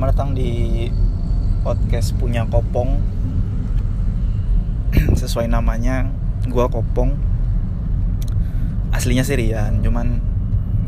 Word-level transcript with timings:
selamat 0.00 0.16
datang 0.16 0.32
di 0.32 0.88
podcast 1.60 2.16
punya 2.16 2.48
Kopong. 2.48 3.04
Sesuai 5.20 5.44
namanya, 5.44 6.08
gua 6.48 6.72
Kopong. 6.72 7.20
Aslinya 8.96 9.20
sih 9.28 9.36
Rian, 9.36 9.84
cuman 9.84 10.24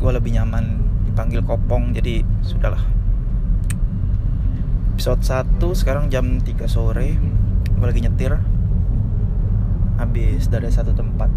gua 0.01 0.17
lebih 0.17 0.33
nyaman 0.33 0.81
dipanggil 1.05 1.45
Kopong, 1.45 1.93
jadi 1.93 2.25
sudahlah. 2.41 2.81
Episode 4.97 5.21
1 5.21 5.61
sekarang 5.77 6.09
jam 6.09 6.41
3 6.41 6.65
sore. 6.65 7.13
Gua 7.77 7.93
lagi 7.93 8.01
nyetir. 8.01 8.41
Habis 10.01 10.49
dari 10.49 10.73
satu 10.73 10.89
tempat. 10.89 11.29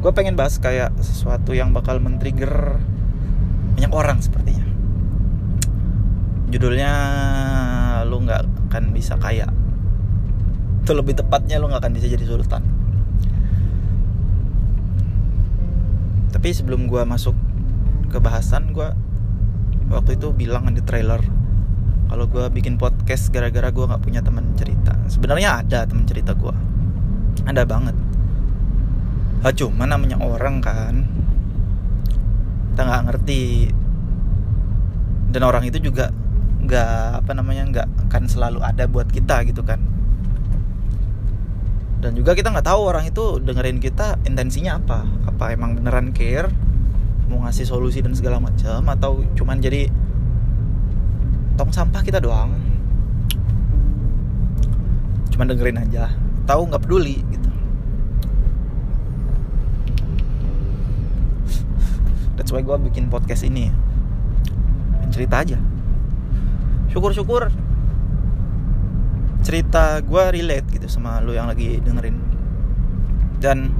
gue 0.00 0.08
pengen 0.16 0.32
bahas 0.32 0.56
kayak 0.56 0.96
sesuatu 0.96 1.52
yang 1.52 1.76
bakal 1.76 2.00
men-trigger 2.00 2.80
banyak 3.80 3.96
orang 3.96 4.20
sepertinya. 4.20 4.60
Judulnya 6.52 6.92
lu 8.04 8.20
nggak 8.28 8.68
akan 8.68 8.92
bisa 8.92 9.16
kaya. 9.16 9.48
Itu 10.84 10.92
lebih 10.92 11.16
tepatnya 11.16 11.56
lu 11.56 11.72
nggak 11.72 11.88
akan 11.88 11.96
bisa 11.96 12.12
jadi 12.12 12.20
sultan. 12.28 12.60
Tapi 16.28 16.48
sebelum 16.52 16.92
gue 16.92 17.00
masuk 17.08 17.32
ke 18.12 18.20
bahasan 18.20 18.76
gue 18.76 18.92
waktu 19.88 20.20
itu 20.20 20.36
bilang 20.36 20.68
di 20.76 20.84
trailer 20.84 21.24
kalau 22.12 22.28
gue 22.28 22.44
bikin 22.52 22.76
podcast 22.76 23.32
gara-gara 23.32 23.72
gue 23.72 23.88
nggak 23.88 24.04
punya 24.04 24.20
teman 24.20 24.44
cerita. 24.60 24.92
Sebenarnya 25.08 25.64
ada 25.64 25.88
teman 25.88 26.04
cerita 26.04 26.36
gue 26.36 26.52
ada 27.48 27.64
banget. 27.64 27.96
Ah, 29.40 29.56
cuma 29.56 29.88
namanya 29.88 30.20
orang 30.20 30.60
kan 30.60 31.19
kita 32.70 32.80
nggak 32.86 33.02
ngerti. 33.10 33.44
Dan 35.30 35.42
orang 35.46 35.66
itu 35.66 35.78
juga 35.82 36.10
nggak 36.60 37.24
apa 37.24 37.32
namanya 37.34 37.62
nggak 37.70 37.88
akan 38.08 38.22
selalu 38.30 38.58
ada 38.62 38.86
buat 38.86 39.10
kita 39.10 39.46
gitu 39.46 39.62
kan. 39.66 39.82
Dan 42.00 42.16
juga 42.16 42.32
kita 42.32 42.48
nggak 42.48 42.64
tahu 42.64 42.80
orang 42.88 43.04
itu 43.10 43.42
dengerin 43.42 43.78
kita 43.82 44.16
intensinya 44.24 44.80
apa. 44.80 45.04
Apa 45.28 45.52
emang 45.52 45.76
beneran 45.76 46.14
care 46.14 46.48
mau 47.30 47.46
ngasih 47.46 47.62
solusi 47.62 48.02
dan 48.02 48.10
segala 48.10 48.42
macam 48.42 48.82
atau 48.90 49.22
cuman 49.38 49.62
jadi 49.62 49.86
tong 51.54 51.70
sampah 51.70 52.02
kita 52.02 52.18
doang. 52.18 52.56
Cuman 55.30 55.46
dengerin 55.46 55.78
aja. 55.78 56.10
Tahu 56.48 56.72
nggak 56.72 56.82
peduli 56.82 57.22
gitu 57.30 57.39
that's 62.50 62.58
why 62.58 62.66
gue 62.66 62.90
bikin 62.90 63.06
podcast 63.06 63.46
ini. 63.46 63.70
Cerita 65.14 65.38
aja. 65.38 65.54
Syukur-syukur 66.90 67.46
cerita 69.46 70.02
gue 70.02 70.24
relate 70.34 70.66
gitu 70.74 70.90
sama 70.90 71.22
lo 71.22 71.30
yang 71.30 71.46
lagi 71.46 71.78
dengerin. 71.78 72.18
Dan 73.38 73.70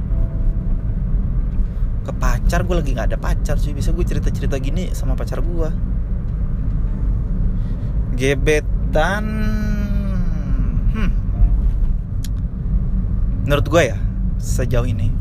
ke 2.07 2.15
pacar 2.15 2.63
gue 2.63 2.79
lagi 2.79 2.95
nggak 2.95 3.11
ada 3.11 3.19
pacar 3.19 3.59
sih 3.59 3.75
bisa 3.75 3.91
gue 3.91 4.07
cerita 4.07 4.31
cerita 4.31 4.55
gini 4.55 4.95
sama 4.95 5.19
pacar 5.19 5.43
gue 5.43 5.69
gebetan. 8.15 9.27
Hmm. 10.95 11.11
menurut 13.43 13.67
gue 13.67 13.83
ya 13.91 13.97
sejauh 14.39 14.87
ini 14.87 15.20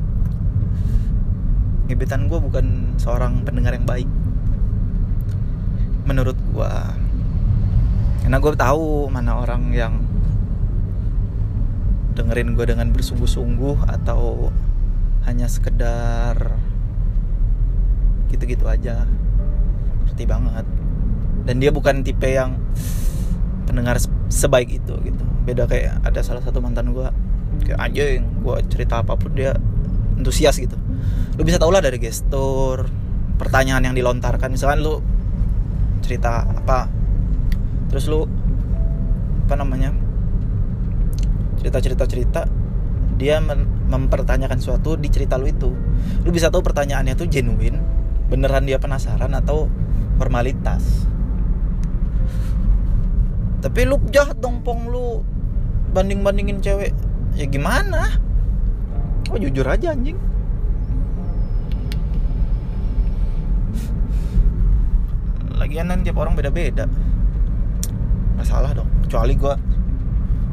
gebetan 1.90 2.30
gue 2.30 2.38
bukan 2.38 2.94
seorang 3.02 3.42
pendengar 3.42 3.74
yang 3.74 3.82
baik. 3.82 4.06
Menurut 6.06 6.38
gue 6.38 6.72
karena 8.22 8.36
gue 8.38 8.52
tahu 8.54 9.10
mana 9.10 9.42
orang 9.42 9.74
yang 9.74 9.94
dengerin 12.14 12.54
gue 12.54 12.66
dengan 12.70 12.94
bersungguh-sungguh 12.94 13.90
atau 13.90 14.54
hanya 15.26 15.50
sekedar 15.50 16.54
gitu-gitu 18.30 18.70
aja. 18.70 19.02
Ngerti 20.06 20.24
banget. 20.30 20.66
Dan 21.42 21.58
dia 21.58 21.74
bukan 21.74 22.06
tipe 22.06 22.30
yang 22.30 22.54
pendengar 23.66 23.98
sebaik 24.30 24.70
itu 24.70 24.94
gitu. 25.02 25.24
Beda 25.42 25.66
kayak 25.66 26.06
ada 26.06 26.22
salah 26.22 26.44
satu 26.44 26.62
mantan 26.62 26.94
gue 26.94 27.10
kayak 27.66 27.78
anjing 27.82 28.22
gue 28.46 28.56
cerita 28.70 29.02
apa 29.02 29.18
pun 29.18 29.34
dia 29.34 29.58
antusias 30.20 30.60
gitu. 30.60 30.76
Lu 31.34 31.42
bisa 31.42 31.56
tau 31.56 31.72
lah 31.72 31.80
dari 31.80 31.96
gestur 31.96 32.84
pertanyaan 33.40 33.88
yang 33.88 33.96
dilontarkan. 33.96 34.52
Misalkan 34.52 34.84
lu 34.84 35.00
cerita 36.04 36.44
apa 36.44 36.88
terus 37.90 38.06
lu 38.06 38.28
apa 39.48 39.54
namanya 39.58 39.90
cerita 41.58 41.82
cerita 41.82 42.04
cerita 42.06 42.40
dia 43.20 43.42
mempertanyakan 43.90 44.60
suatu 44.60 44.96
di 44.96 45.08
cerita 45.12 45.40
lu 45.40 45.48
itu. 45.48 45.70
Lu 46.24 46.30
bisa 46.30 46.48
tahu 46.48 46.60
pertanyaannya 46.64 47.16
tuh 47.16 47.28
genuine 47.28 47.80
beneran 48.30 48.64
dia 48.68 48.78
penasaran 48.78 49.32
atau 49.34 49.66
formalitas. 50.16 51.08
Tapi 53.60 53.80
lu 53.84 54.00
jahat 54.08 54.40
dong 54.40 54.64
pong. 54.64 54.88
Lu 54.88 55.20
banding 55.92 56.22
bandingin 56.22 56.62
cewek 56.62 56.94
ya 57.34 57.46
gimana 57.50 58.29
oh 59.30 59.38
jujur 59.38 59.66
aja 59.66 59.94
anjing? 59.94 60.18
Lagian 65.54 65.86
kan 65.86 66.02
tiap 66.02 66.18
orang 66.18 66.34
beda-beda. 66.34 66.90
Masalah 68.34 68.74
dong 68.74 68.90
kecuali 69.06 69.38
gue 69.38 69.54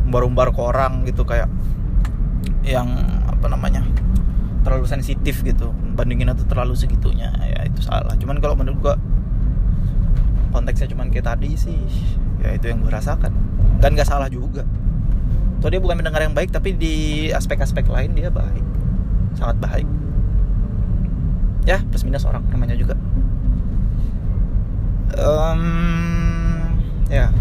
umbar-umbar 0.07 0.53
ke 0.53 0.61
orang 0.61 1.03
gitu 1.09 1.25
kayak 1.25 1.49
yang 2.63 2.87
apa 3.25 3.49
namanya 3.49 3.81
terlalu 4.61 4.85
sensitif 4.85 5.41
gitu. 5.41 5.73
Bandingin 5.97 6.29
atau 6.29 6.45
terlalu 6.45 6.77
segitunya 6.77 7.33
ya 7.41 7.65
itu 7.65 7.81
salah. 7.81 8.13
Cuman 8.19 8.37
kalau 8.37 8.53
menurut 8.53 8.79
gue 8.79 8.95
konteksnya 10.53 10.93
cuman 10.93 11.09
kayak 11.09 11.33
tadi 11.33 11.57
sih. 11.57 11.81
Ya 12.37 12.53
itu 12.53 12.69
yang 12.69 12.85
gue 12.85 12.93
rasakan. 12.93 13.33
Dan 13.81 13.97
gak 13.97 14.09
salah 14.09 14.29
juga 14.29 14.65
Tuh 15.57 15.73
dia 15.73 15.81
bukan 15.81 15.97
mendengar 15.97 16.21
yang 16.21 16.37
baik 16.37 16.53
tapi 16.53 16.77
di 16.77 17.27
aspek-aspek 17.33 17.89
lain 17.89 18.13
dia 18.13 18.29
baik. 18.29 18.65
Sangat 19.33 19.57
baik. 19.57 19.87
Ya 21.65 21.81
plus 21.89 22.05
minus 22.05 22.23
orang 22.29 22.45
namanya 22.53 22.77
juga. 22.77 22.93
Um, 25.17 25.63
ya. 27.09 27.33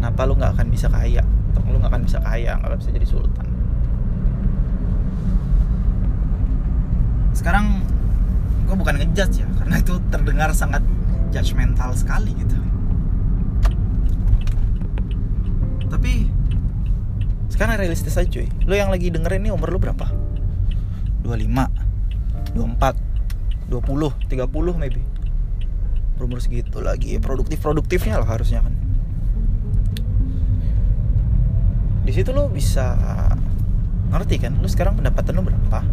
Kenapa 0.00 0.26
lu 0.26 0.34
nggak 0.34 0.58
akan 0.58 0.66
bisa 0.72 0.88
kaya? 0.88 1.22
Atau 1.52 1.62
lu 1.68 1.78
nggak 1.78 1.92
akan 1.92 2.02
bisa 2.08 2.18
kaya 2.24 2.56
nggak 2.58 2.80
bisa 2.80 2.90
jadi 2.90 3.06
sultan. 3.06 3.46
Sekarang 7.36 7.84
gue 8.64 8.76
bukan 8.80 8.96
ngejudge 8.96 9.44
ya 9.44 9.48
karena 9.60 9.76
itu 9.76 10.00
terdengar 10.08 10.50
sangat 10.56 10.80
judgmental 11.28 11.92
sekali 11.92 12.32
gitu. 12.32 12.56
Tapi 15.92 16.32
sekarang 17.52 17.76
realistis 17.76 18.16
aja 18.16 18.24
cuy. 18.32 18.48
Lo 18.64 18.72
yang 18.72 18.88
lagi 18.88 19.12
dengerin 19.12 19.44
ini 19.44 19.52
umur 19.52 19.76
lo 19.76 19.78
berapa? 19.78 20.08
25 21.20 22.56
24 22.56 22.96
20 23.68 24.32
30 24.32 24.80
maybe. 24.80 25.04
Umur 26.16 26.40
segitu 26.40 26.80
lagi. 26.80 27.20
Produktif 27.20 27.60
produktifnya 27.60 28.16
lah 28.16 28.24
harusnya 28.24 28.64
kan. 28.64 28.72
Di 32.08 32.12
situ 32.16 32.32
lo 32.32 32.48
bisa 32.48 32.96
ngerti 34.08 34.40
kan? 34.40 34.56
Lo 34.56 34.66
sekarang 34.70 34.96
pendapatan 34.96 35.36
lo 35.36 35.44
berapa? 35.44 35.84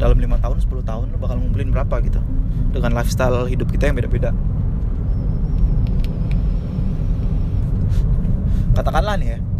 Dalam 0.00 0.16
lima 0.16 0.40
tahun 0.40 0.64
10 0.64 0.80
tahun 0.80 1.06
lo 1.12 1.20
bakal 1.20 1.44
ngumpulin 1.44 1.68
berapa 1.76 2.00
gitu? 2.08 2.24
Dengan 2.72 2.96
lifestyle 2.96 3.44
hidup 3.52 3.68
kita 3.68 3.92
yang 3.92 4.00
beda-beda. 4.00 4.32
Katakanlah 8.74 9.20
nih 9.20 9.28
ya 9.36 9.53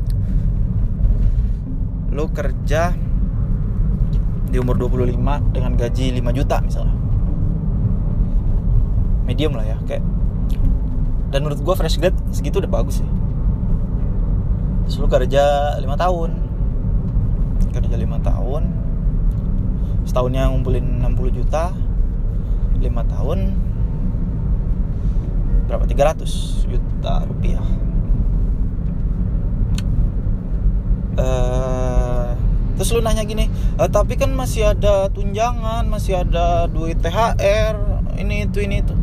lo 2.15 2.31
kerja 2.31 2.95
di 4.49 4.57
umur 4.63 4.79
25 4.79 5.19
dengan 5.51 5.73
gaji 5.75 6.15
5 6.15 6.39
juta 6.39 6.63
misalnya. 6.63 6.95
Medium 9.27 9.59
lah 9.59 9.67
ya 9.67 9.79
kayak. 9.83 10.05
Dan 11.35 11.43
menurut 11.43 11.59
gue 11.59 11.75
fresh 11.75 11.99
grade 11.99 12.15
segitu 12.31 12.63
udah 12.63 12.71
bagus 12.71 13.03
sih. 13.03 13.09
Terus 14.87 14.97
lu 15.03 15.11
kerja 15.11 15.75
5 15.83 15.83
tahun. 15.83 16.31
Kerja 17.75 17.97
5 17.99 18.29
tahun 18.31 18.63
setahunnya 20.05 20.53
ngumpulin 20.53 21.01
60 21.01 21.39
juta 21.43 21.73
5 22.77 22.85
tahun 22.85 23.39
berapa? 25.65 25.85
300 25.89 26.71
juta 26.71 27.15
rupiah. 27.25 27.65
Uh, 31.15 31.94
terus 32.75 32.91
lu 32.91 33.01
nanya 33.01 33.23
gini 33.23 33.47
e, 33.79 33.83
tapi 33.87 34.19
kan 34.19 34.35
masih 34.35 34.75
ada 34.75 35.07
tunjangan 35.11 35.87
masih 35.87 36.23
ada 36.23 36.67
duit 36.67 36.99
THR 36.99 37.75
ini 38.19 38.47
itu 38.47 38.59
ini 38.63 38.83
itu. 38.83 38.95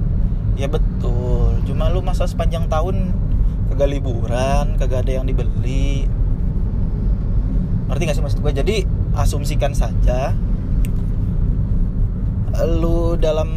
Ya 0.59 0.67
betul 0.67 1.59
cuma 1.65 1.87
lu 1.89 2.03
masa 2.03 2.27
sepanjang 2.27 2.67
tahun 2.67 3.15
kagak 3.71 3.89
liburan 3.89 4.75
kagak 4.75 5.07
ada 5.07 5.21
yang 5.21 5.25
dibeli. 5.27 6.07
Ngerti 7.91 8.03
gak 8.07 8.15
sih 8.15 8.23
maksud 8.23 8.39
gue 8.39 8.53
jadi 8.55 8.75
asumsikan 9.15 9.75
saja 9.75 10.31
lu 12.61 13.15
dalam 13.19 13.49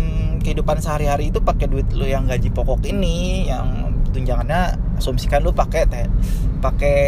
kehidupan 0.43 0.79
sehari-hari 0.79 1.31
itu 1.31 1.43
pakai 1.43 1.67
duit 1.67 1.89
lu 1.97 2.07
yang 2.07 2.29
gaji 2.29 2.53
pokok 2.53 2.85
ini 2.87 3.49
yang 3.49 3.97
tunjangannya 4.15 4.79
asumsikan 5.01 5.43
lu 5.43 5.51
pakai 5.51 5.83
teh 5.91 6.07
pakai 6.63 6.99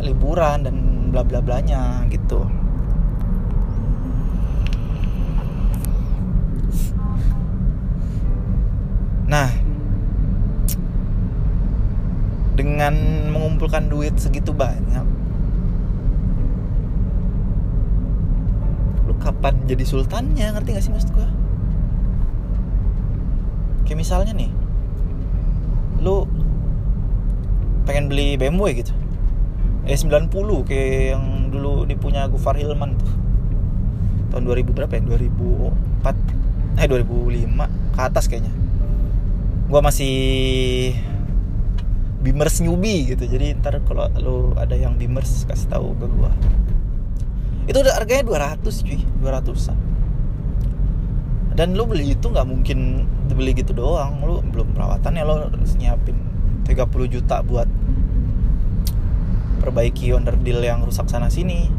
liburan 0.00 0.64
dan 0.64 0.76
bla 1.12 1.20
bla 1.20 1.44
blanya 1.44 2.08
gitu. 2.08 2.48
Nah 9.28 9.52
dengan 12.56 12.96
mengumpulkan 13.28 13.92
duit 13.92 14.16
segitu 14.16 14.56
banyak 14.56 15.04
lu 19.04 19.12
kapan 19.20 19.52
jadi 19.68 19.84
sultannya? 19.84 20.48
Ngerti 20.56 20.68
gak 20.72 20.84
sih 20.84 20.92
maksud 20.96 21.12
gue 21.12 21.28
kayak 23.84 24.00
misalnya 24.00 24.32
nih 24.32 24.48
lu 26.00 26.24
pengen 27.84 28.08
beli 28.08 28.40
BMW 28.40 28.80
gitu 28.80 28.96
E90 29.82 30.48
kayak 30.68 31.18
yang 31.18 31.24
dulu 31.50 31.82
dipunya 31.84 32.26
Gufar 32.30 32.54
Hilman 32.54 32.94
tuh. 32.98 33.12
Tahun 34.30 34.42
2000 34.46 34.72
berapa 34.72 34.92
ya? 34.94 35.02
2004 35.04 36.80
eh 36.80 36.86
2005 36.88 37.94
ke 37.96 38.00
atas 38.00 38.24
kayaknya. 38.30 38.54
Gua 39.66 39.80
masih 39.82 40.14
Beamers 42.22 42.62
newbie 42.62 43.10
gitu. 43.12 43.26
Jadi 43.26 43.58
ntar 43.58 43.82
kalau 43.82 44.06
lu 44.22 44.36
ada 44.54 44.78
yang 44.78 44.94
Beamers 44.94 45.44
kasih 45.44 45.66
tahu 45.66 45.98
ke 45.98 46.06
gua. 46.06 46.30
Itu 47.66 47.82
udah 47.82 47.98
harganya 47.98 48.22
200 48.26 48.62
cuy. 48.62 49.02
200an 49.18 49.92
dan 51.52 51.76
lu 51.76 51.84
beli 51.84 52.16
itu 52.16 52.32
nggak 52.32 52.48
mungkin 52.48 53.04
beli 53.32 53.52
gitu 53.56 53.76
doang. 53.76 54.20
Lu 54.24 54.40
belum 54.40 54.72
perawatan 54.72 55.12
ya 55.16 55.24
lo 55.24 55.48
harus 55.48 55.76
nyiapin 55.76 56.16
30 56.64 56.88
juta 57.12 57.44
buat 57.44 57.68
perbaiki 59.62 60.10
deal 60.42 60.58
yang 60.58 60.82
rusak 60.82 61.06
sana 61.06 61.30
sini. 61.30 61.70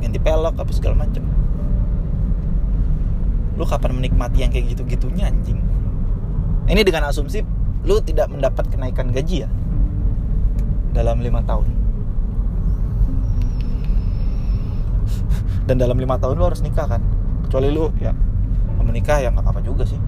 Ganti 0.00 0.16
pelok 0.16 0.56
apa 0.56 0.72
segala 0.72 1.04
macem. 1.04 1.20
Lu 3.60 3.68
kapan 3.68 4.00
menikmati 4.00 4.40
yang 4.40 4.48
kayak 4.48 4.72
gitu-gitunya 4.72 5.28
anjing? 5.28 5.60
Ini 6.64 6.80
dengan 6.80 7.12
asumsi 7.12 7.44
lu 7.84 8.00
tidak 8.00 8.32
mendapat 8.32 8.64
kenaikan 8.72 9.12
gaji 9.12 9.44
ya? 9.44 9.50
Dalam 10.96 11.20
lima 11.20 11.44
tahun. 11.44 11.68
Dan 15.68 15.76
dalam 15.76 16.00
lima 16.00 16.16
tahun 16.16 16.40
lu 16.40 16.48
harus 16.48 16.64
nikah 16.64 16.88
kan? 16.88 17.04
Kecuali 17.44 17.68
lu 17.68 17.92
ya 18.00 18.16
menikah 18.88 19.20
ya 19.20 19.28
nggak 19.28 19.44
apa-apa 19.44 19.60
juga 19.60 19.84
sih. 19.84 20.00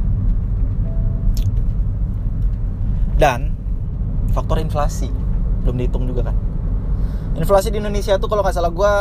Dan 3.20 3.52
faktor 4.32 4.56
inflasi 4.64 5.12
belum 5.60 5.76
dihitung 5.76 6.08
juga 6.08 6.32
kan 6.32 6.50
inflasi 7.38 7.70
di 7.70 7.78
Indonesia 7.78 8.18
tuh 8.18 8.26
kalau 8.26 8.42
nggak 8.42 8.56
salah 8.56 8.72
gue 8.72 8.94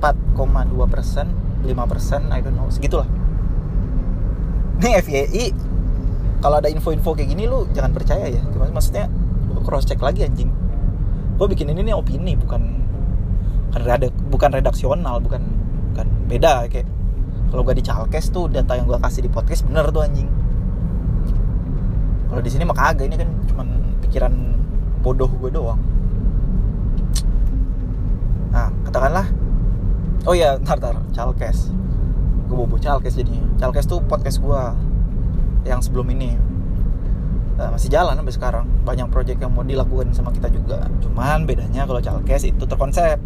4,2 0.00 0.92
persen 0.92 1.26
5 1.64 1.90
persen 1.90 2.20
I 2.32 2.40
don't 2.40 2.56
know 2.56 2.68
segitulah. 2.72 3.08
Ini 4.80 5.00
FYI 5.00 5.44
kalau 6.40 6.60
ada 6.60 6.68
info-info 6.68 7.16
kayak 7.16 7.32
gini 7.32 7.48
lu 7.48 7.66
jangan 7.72 7.92
percaya 7.96 8.28
ya. 8.28 8.40
Cuma 8.52 8.68
maksudnya 8.68 9.08
lu 9.48 9.60
cross 9.64 9.88
check 9.88 10.00
lagi 10.00 10.24
anjing. 10.24 10.52
Gue 11.36 11.46
bikin 11.52 11.72
ini 11.72 11.92
nih 11.92 11.94
opini 11.96 12.36
bukan 12.36 12.84
bukan 13.72 13.80
redak 13.84 14.12
bukan 14.32 14.50
redaksional 14.56 15.20
bukan 15.20 15.42
bukan 15.92 16.06
beda 16.28 16.64
kayak 16.70 16.88
kalau 17.52 17.62
gue 17.62 17.76
di 17.76 17.84
Chalkes 17.84 18.32
tuh 18.32 18.48
data 18.48 18.76
yang 18.76 18.88
gue 18.88 18.96
kasih 19.00 19.24
di 19.24 19.30
podcast 19.32 19.64
bener 19.68 19.88
tuh 19.92 20.04
anjing. 20.04 20.28
Kalau 22.26 22.40
di 22.44 22.50
sini 22.52 22.68
mah 22.68 22.76
kagak 22.76 23.08
ini 23.08 23.16
kan 23.16 23.28
cuman 23.48 23.68
pikiran 24.04 24.32
bodoh 25.00 25.30
gue 25.40 25.50
doang 25.52 25.95
katakanlah 28.86 29.26
oh 30.26 30.34
iya 30.34 30.58
ntar 30.62 30.78
ntar 30.78 30.98
Chalkes. 31.14 31.70
Gue 32.46 32.56
bobo 32.62 32.78
Chalkes 32.78 33.18
jadinya. 33.18 33.46
Chalkes 33.58 33.86
tuh 33.90 34.02
podcast 34.02 34.38
gue 34.38 34.62
yang 35.66 35.82
sebelum 35.82 36.06
ini. 36.14 36.38
Nah, 37.56 37.72
masih 37.72 37.88
jalan 37.88 38.14
sampai 38.14 38.34
sekarang. 38.34 38.64
Banyak 38.84 39.08
project 39.08 39.40
yang 39.40 39.50
mau 39.54 39.64
dilakukan 39.64 40.12
sama 40.12 40.30
kita 40.30 40.52
juga. 40.52 40.86
Cuman 41.02 41.48
bedanya 41.48 41.88
kalau 41.88 41.98
Chalkes 41.98 42.46
itu 42.46 42.64
terkonsep 42.68 43.18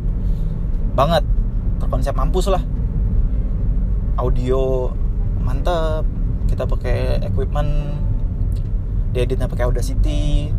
banget. 0.96 1.24
Terkonsep 1.82 2.14
mampus 2.16 2.48
lah. 2.48 2.62
Audio 4.16 4.92
mantep. 5.40 6.04
Kita 6.48 6.64
pakai 6.68 7.24
equipment 7.24 7.70
dieditnya 9.12 9.50
pakai 9.50 9.64
Audacity. 9.66 10.52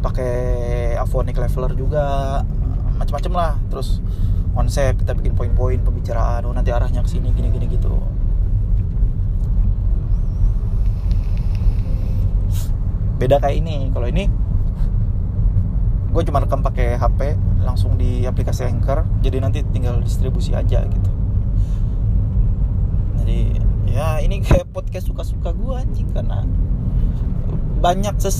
Pakai 0.00 0.34
Avonic 1.00 1.36
Leveler 1.36 1.72
juga 1.76 2.04
macam-macam 2.96 3.32
lah. 3.34 3.52
Terus 3.70 4.02
konsep 4.54 4.94
kita 5.02 5.12
bikin 5.18 5.34
poin-poin 5.34 5.82
pembicaraan 5.82 6.46
oh 6.46 6.54
nanti 6.54 6.70
arahnya 6.70 7.02
ke 7.02 7.10
sini 7.10 7.34
gini 7.34 7.50
gini 7.50 7.66
gitu. 7.66 7.90
Beda 13.18 13.38
kayak 13.42 13.56
ini. 13.58 13.90
Kalau 13.90 14.06
ini 14.10 14.30
gue 16.14 16.22
cuma 16.22 16.38
rekam 16.38 16.62
pakai 16.62 16.94
HP 16.94 17.34
langsung 17.66 17.98
di 17.98 18.22
aplikasi 18.22 18.70
Anchor. 18.70 19.02
Jadi 19.22 19.36
nanti 19.42 19.58
tinggal 19.74 19.98
distribusi 19.98 20.54
aja 20.54 20.86
gitu. 20.86 21.10
Jadi 23.18 23.58
ya 23.90 24.18
ini 24.22 24.42
kayak 24.42 24.70
podcast 24.74 25.06
suka-suka 25.10 25.54
gue 25.54 25.74
anjing 25.74 26.10
karena 26.10 26.42
banyak 27.78 28.16
ses 28.16 28.38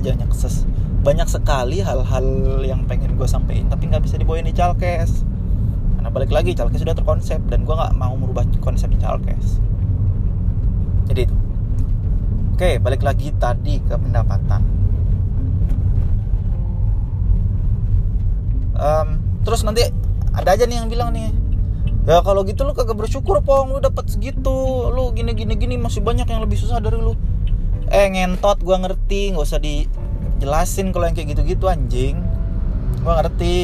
banyak 0.00 0.30
ses 0.32 0.62
banyak 1.06 1.30
sekali 1.30 1.86
hal-hal 1.86 2.26
yang 2.66 2.82
pengen 2.90 3.14
gue 3.14 3.30
sampein 3.30 3.70
tapi 3.70 3.86
nggak 3.86 4.02
bisa 4.02 4.18
dibawain 4.18 4.42
di 4.42 4.50
Chalkes. 4.50 5.22
Karena 5.94 6.10
balik 6.10 6.34
lagi 6.34 6.50
Chalkes 6.58 6.82
sudah 6.82 6.98
terkonsep 6.98 7.38
dan 7.46 7.62
gue 7.62 7.70
nggak 7.78 7.94
mau 7.94 8.18
merubah 8.18 8.42
konsep 8.58 8.90
di 8.90 8.98
Chalkes. 8.98 9.62
Jadi 11.06 11.30
itu. 11.30 11.36
Oke 12.58 12.82
balik 12.82 13.06
lagi 13.06 13.30
tadi 13.38 13.78
ke 13.78 13.94
pendapatan. 13.94 14.66
Um, 18.74 19.08
terus 19.46 19.62
nanti 19.62 19.86
ada 20.34 20.58
aja 20.58 20.66
nih 20.66 20.82
yang 20.82 20.90
bilang 20.90 21.14
nih 21.14 21.30
ya 22.06 22.20
kalau 22.20 22.42
gitu 22.42 22.66
lu 22.66 22.74
kagak 22.74 22.98
bersyukur 22.98 23.38
pong. 23.46 23.70
Lu 23.70 23.78
dapat 23.78 24.10
segitu. 24.10 24.90
Lu 24.90 25.14
gini 25.14 25.38
gini 25.38 25.54
gini. 25.54 25.78
Masih 25.78 26.02
banyak 26.02 26.26
yang 26.26 26.42
lebih 26.42 26.58
susah 26.58 26.82
dari 26.82 26.98
lu. 26.98 27.14
Eh 27.94 28.10
ngentot 28.10 28.58
gua 28.66 28.82
ngerti. 28.82 29.30
Nggak 29.30 29.46
usah 29.46 29.62
di 29.62 29.86
jelasin 30.38 30.92
kalau 30.92 31.08
yang 31.08 31.16
kayak 31.16 31.36
gitu-gitu 31.36 31.66
anjing. 31.68 32.20
Gue 33.02 33.12
ngerti. 33.12 33.56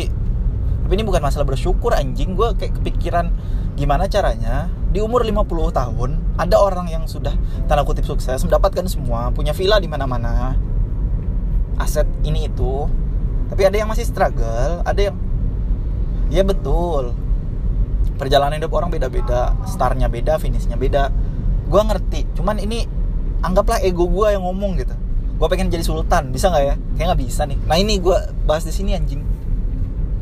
Tapi 0.82 0.92
ini 0.98 1.04
bukan 1.06 1.22
masalah 1.22 1.46
bersyukur 1.46 1.94
anjing. 1.94 2.34
Gue 2.34 2.52
kayak 2.56 2.80
kepikiran 2.80 3.32
gimana 3.76 4.08
caranya. 4.08 4.68
Di 4.92 5.00
umur 5.00 5.24
50 5.24 5.48
tahun 5.72 6.10
ada 6.36 6.56
orang 6.60 6.88
yang 6.92 7.08
sudah 7.08 7.32
tanda 7.64 7.80
kutip 7.84 8.04
sukses 8.04 8.44
mendapatkan 8.44 8.84
semua 8.84 9.32
punya 9.32 9.56
villa 9.56 9.80
di 9.80 9.88
mana-mana. 9.88 10.56
Aset 11.80 12.04
ini 12.24 12.48
itu. 12.48 12.88
Tapi 13.48 13.62
ada 13.68 13.76
yang 13.76 13.88
masih 13.88 14.04
struggle 14.04 14.84
ada 14.84 15.00
yang 15.00 15.16
ya 16.28 16.44
betul. 16.44 17.16
Perjalanan 18.20 18.60
hidup 18.60 18.72
orang 18.76 18.92
beda-beda 18.92 19.56
startnya 19.64 20.12
beda 20.12 20.36
finishnya 20.36 20.76
beda. 20.76 21.08
Gue 21.68 21.80
ngerti. 21.80 22.28
Cuman 22.36 22.60
ini 22.60 22.84
anggaplah 23.42 23.80
ego 23.80 24.06
gue 24.06 24.28
yang 24.36 24.44
ngomong 24.44 24.76
gitu 24.78 24.94
gue 25.42 25.50
pengen 25.50 25.74
jadi 25.74 25.82
sultan 25.82 26.30
bisa 26.30 26.54
nggak 26.54 26.62
ya? 26.62 26.74
Kayak 26.94 27.06
nggak 27.10 27.22
bisa 27.26 27.42
nih. 27.50 27.58
Nah 27.66 27.74
ini 27.74 27.98
gue 27.98 28.14
bahas 28.46 28.62
di 28.62 28.70
sini 28.70 28.94
anjing. 28.94 29.18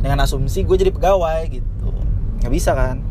Dengan 0.01 0.25
asumsi 0.25 0.65
gue 0.65 0.77
jadi 0.81 0.89
pegawai 0.89 1.45
gitu. 1.53 1.93
Nggak 2.41 2.53
bisa 2.57 2.73
kan? 2.73 3.05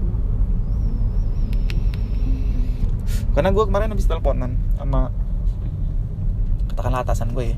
Karena 3.37 3.53
gue 3.53 3.61
kemarin 3.61 3.93
habis 3.93 4.09
teleponan 4.09 4.57
sama 4.73 5.13
katakanlah 6.73 7.05
atasan 7.05 7.29
gue 7.37 7.53
ya. 7.53 7.57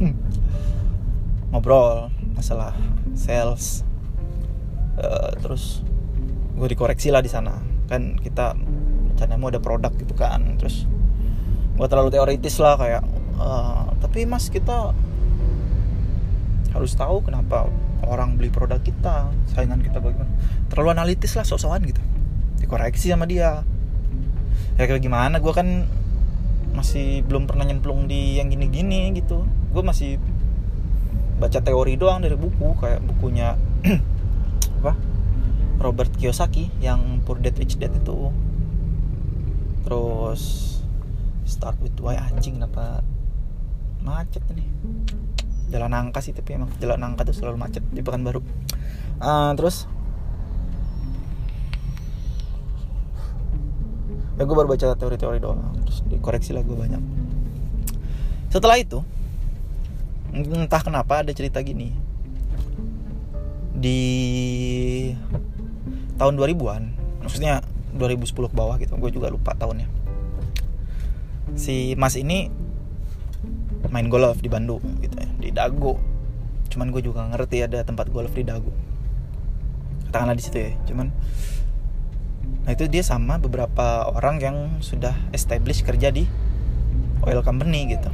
Hmm. 0.00 0.16
ngobrol 1.52 2.08
masalah 2.32 2.72
sales. 3.12 3.84
Uh, 4.96 5.36
terus 5.44 5.84
gue 6.56 6.64
dikoreksi 6.72 7.12
lah 7.12 7.20
di 7.20 7.28
sana. 7.28 7.60
Kan 7.92 8.16
kita 8.24 8.56
rencananya 8.56 9.36
mau 9.36 9.52
ada 9.52 9.60
produk 9.60 9.92
gitu 10.00 10.16
kan. 10.16 10.56
Terus 10.56 10.88
gue 11.76 11.86
terlalu 11.92 12.08
teoritis 12.08 12.56
lah 12.56 12.80
kayak 12.80 13.04
uh, 13.42 13.90
tapi 13.98 14.24
mas 14.24 14.46
kita 14.48 14.94
harus 16.72 16.92
tahu 16.96 17.26
kenapa 17.26 17.68
orang 18.08 18.40
beli 18.40 18.48
produk 18.48 18.80
kita 18.80 19.28
saingan 19.52 19.84
kita 19.84 20.00
bagaimana. 20.00 20.30
Terlalu 20.72 20.88
analitis 20.96 21.36
lah 21.36 21.44
sok-sokan 21.44 21.84
gitu. 21.84 22.02
Dikoreksi 22.62 23.12
sama 23.12 23.28
dia. 23.28 23.62
Ya 24.80 24.84
kayak 24.88 25.04
gimana? 25.04 25.38
Gue 25.38 25.52
kan 25.52 25.84
masih 26.72 27.20
belum 27.28 27.44
pernah 27.44 27.68
nyemplung 27.68 28.08
di 28.08 28.40
yang 28.40 28.48
gini-gini 28.48 29.12
gitu. 29.12 29.44
Gue 29.70 29.84
masih 29.84 30.16
baca 31.36 31.60
teori 31.60 31.98
doang 31.98 32.24
dari 32.24 32.38
buku 32.38 32.78
kayak 32.80 33.04
bukunya 33.04 33.54
apa? 34.80 34.96
Robert 35.82 36.14
Kiyosaki 36.14 36.70
yang 36.78 37.20
Poor 37.26 37.36
Dad 37.42 37.58
Rich 37.58 37.76
Dad 37.76 37.92
itu. 37.92 38.32
Terus 39.84 40.72
Start 41.42 41.76
with 41.82 41.98
Why 41.98 42.16
anjing 42.16 42.62
kenapa 42.62 43.02
macet 44.02 44.42
ini 44.52 44.66
jalan 45.72 45.92
angka 45.96 46.20
sih 46.20 46.36
tapi 46.36 46.60
emang 46.60 46.68
jalan 46.76 47.00
angka 47.00 47.24
tuh 47.24 47.34
selalu 47.34 47.56
macet 47.56 47.80
di 47.88 48.04
Pekanbaru. 48.04 48.44
Uh, 49.18 49.56
terus? 49.56 49.88
Ya 54.36 54.44
gue 54.44 54.56
baru 54.56 54.68
baca 54.68 54.92
teori-teori 54.92 55.38
doang 55.40 55.80
terus 55.88 56.04
dikoreksi 56.04 56.52
lah 56.52 56.60
gue 56.60 56.76
banyak. 56.76 57.00
Setelah 58.52 58.76
itu 58.76 59.00
entah 60.36 60.82
kenapa 60.84 61.24
ada 61.24 61.32
cerita 61.32 61.64
gini. 61.64 61.96
Di 63.72 64.00
tahun 66.20 66.36
2000-an 66.36 66.82
maksudnya 67.24 67.64
2010 67.96 68.52
ke 68.52 68.56
bawah 68.56 68.76
gitu 68.76 68.92
gue 69.00 69.10
juga 69.10 69.32
lupa 69.32 69.56
tahunnya. 69.56 69.88
Si 71.56 71.96
mas 71.96 72.16
ini 72.20 72.61
main 73.92 74.08
golf 74.08 74.40
di 74.40 74.48
Bandung 74.48 74.82
gitu 75.04 75.14
ya. 75.14 75.28
Di 75.38 75.48
Dago. 75.52 76.00
Cuman 76.72 76.88
gue 76.90 77.04
juga 77.04 77.28
ngerti 77.28 77.68
ada 77.68 77.84
tempat 77.84 78.08
golf 78.08 78.32
di 78.32 78.42
Dago. 78.42 78.72
Katakanlah 80.08 80.36
di 80.36 80.42
situ 80.42 80.58
ya 80.58 80.72
cuman. 80.88 81.12
Nah 82.62 82.70
itu 82.72 82.88
dia 82.88 83.04
sama 83.04 83.36
beberapa 83.36 84.08
orang 84.08 84.40
yang 84.40 84.56
sudah 84.80 85.12
establish 85.36 85.84
kerja 85.84 86.08
di 86.08 86.24
oil 87.22 87.44
company 87.44 87.92
gitu. 87.92 88.08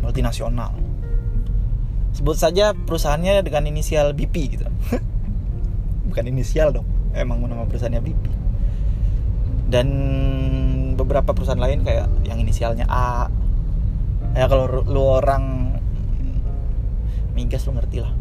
Multinasional. 0.00 0.72
Sebut 2.14 2.38
saja 2.38 2.72
perusahaannya 2.72 3.44
dengan 3.44 3.68
inisial 3.68 4.16
BP 4.16 4.34
gitu. 4.56 4.66
Bukan 6.08 6.24
inisial 6.30 6.72
dong 6.72 6.88
emang 7.16 7.40
nama 7.48 7.64
perusahaannya 7.64 8.02
BP 8.04 8.24
dan 9.66 9.88
beberapa 10.94 11.32
perusahaan 11.32 11.58
lain 11.58 11.82
kayak 11.82 12.06
yang 12.28 12.38
inisialnya 12.38 12.86
A 12.86 13.32
ya 14.36 14.44
kalau 14.52 14.68
lu 14.84 15.00
orang 15.00 15.72
migas 17.32 17.64
lu 17.64 17.72
ngerti 17.72 18.04
lah. 18.04 18.12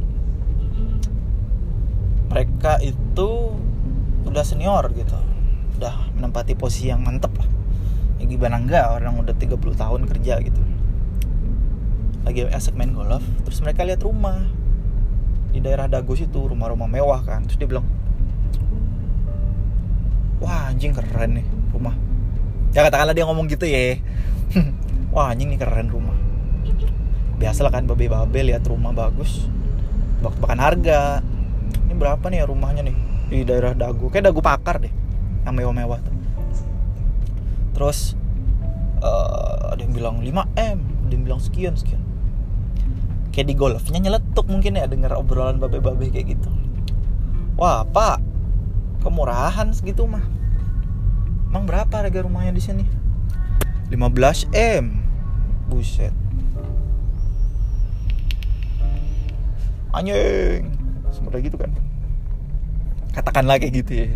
Mereka 2.31 2.79
itu 2.83 3.29
udah 4.23 4.43
senior 4.47 4.87
gitu. 4.95 5.15
Udah 5.75 6.07
menempati 6.15 6.55
posisi 6.55 6.87
yang 6.87 7.03
mantep 7.03 7.35
lah. 7.35 7.47
Ya 8.23 8.31
gimana 8.31 8.63
enggak 8.63 8.95
orang 8.95 9.19
udah 9.19 9.35
30 9.35 9.59
tahun 9.75 10.01
kerja 10.07 10.39
gitu. 10.39 10.61
Lagi 12.23 12.47
asik 12.47 12.79
main 12.79 12.95
golf 12.95 13.23
terus 13.43 13.59
mereka 13.59 13.83
lihat 13.83 13.99
rumah. 13.99 14.39
Di 15.51 15.63
daerah 15.63 15.87
Dago 15.87 16.15
itu 16.15 16.27
rumah-rumah 16.27 16.87
mewah 16.87 17.23
kan 17.23 17.43
terus 17.47 17.59
dia 17.59 17.67
bilang 17.67 17.87
wah 20.43 20.71
anjing 20.71 20.95
keren 20.95 21.43
nih 21.43 21.47
rumah. 21.75 21.95
Ya 22.75 22.83
katakanlah 22.87 23.15
dia 23.15 23.23
ngomong 23.23 23.47
gitu 23.47 23.63
ya 23.63 23.99
wah 25.15 25.31
anjing 25.31 25.47
nih 25.47 25.59
keren 25.63 25.87
rumah. 25.87 26.13
Biasalah 27.39 27.71
kan 27.71 27.87
babe-babe 27.87 28.51
lihat 28.51 28.67
rumah 28.67 28.91
bagus. 28.91 29.47
Bahkan 30.19 30.59
harga. 30.59 31.23
Ini 31.87 31.95
berapa 31.95 32.27
nih 32.27 32.43
ya 32.43 32.45
rumahnya 32.51 32.83
nih? 32.83 32.97
Di 33.31 33.39
daerah 33.47 33.71
Dago. 33.71 34.11
Kayak 34.11 34.29
Dago 34.29 34.43
Pakar 34.43 34.83
deh 34.83 34.91
yang 35.47 35.55
mewah-mewah 35.55 36.03
tuh. 36.03 36.15
Terus 37.79 38.19
uh, 38.99 39.71
ada 39.71 39.79
yang 39.79 39.95
bilang 39.95 40.19
5 40.19 40.27
m 40.59 40.77
ada 41.07 41.13
yang 41.15 41.23
bilang 41.23 41.39
sekian 41.39 41.79
sekian. 41.79 42.03
Kayak 43.31 43.47
di 43.51 43.55
golfnya 43.55 43.99
nyeletuk 44.03 44.47
mungkin 44.51 44.79
ya 44.79 44.87
denger 44.87 45.15
obrolan 45.15 45.61
babe-babe 45.63 46.11
kayak 46.11 46.35
gitu. 46.35 46.51
Wah 47.55 47.87
pak 47.87 48.19
kemurahan 48.99 49.71
segitu 49.71 50.03
mah. 50.03 50.23
Emang 51.51 51.63
berapa 51.69 52.03
harga 52.03 52.19
rumahnya 52.25 52.51
di 52.51 52.63
sini? 52.63 52.83
15 53.93 54.51
m 54.51 55.04
buset. 55.69 56.13
Anjing. 59.95 60.75
Semudah 61.15 61.39
gitu 61.39 61.55
kan. 61.55 61.71
Katakanlah 63.15 63.55
kayak 63.57 63.73
gitu 63.85 63.91
ya. 64.03 64.07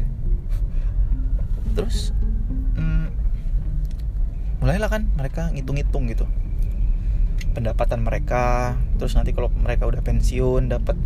Terus 1.72 2.12
hmm, 2.76 3.08
mulailah 4.60 4.92
kan 4.92 5.08
mereka 5.16 5.48
ngitung-ngitung 5.56 6.12
gitu. 6.12 6.28
Pendapatan 7.56 8.04
mereka 8.04 8.76
terus 9.00 9.16
nanti 9.16 9.32
kalau 9.32 9.48
mereka 9.56 9.88
udah 9.88 10.04
pensiun 10.04 10.68
dapat 10.68 11.00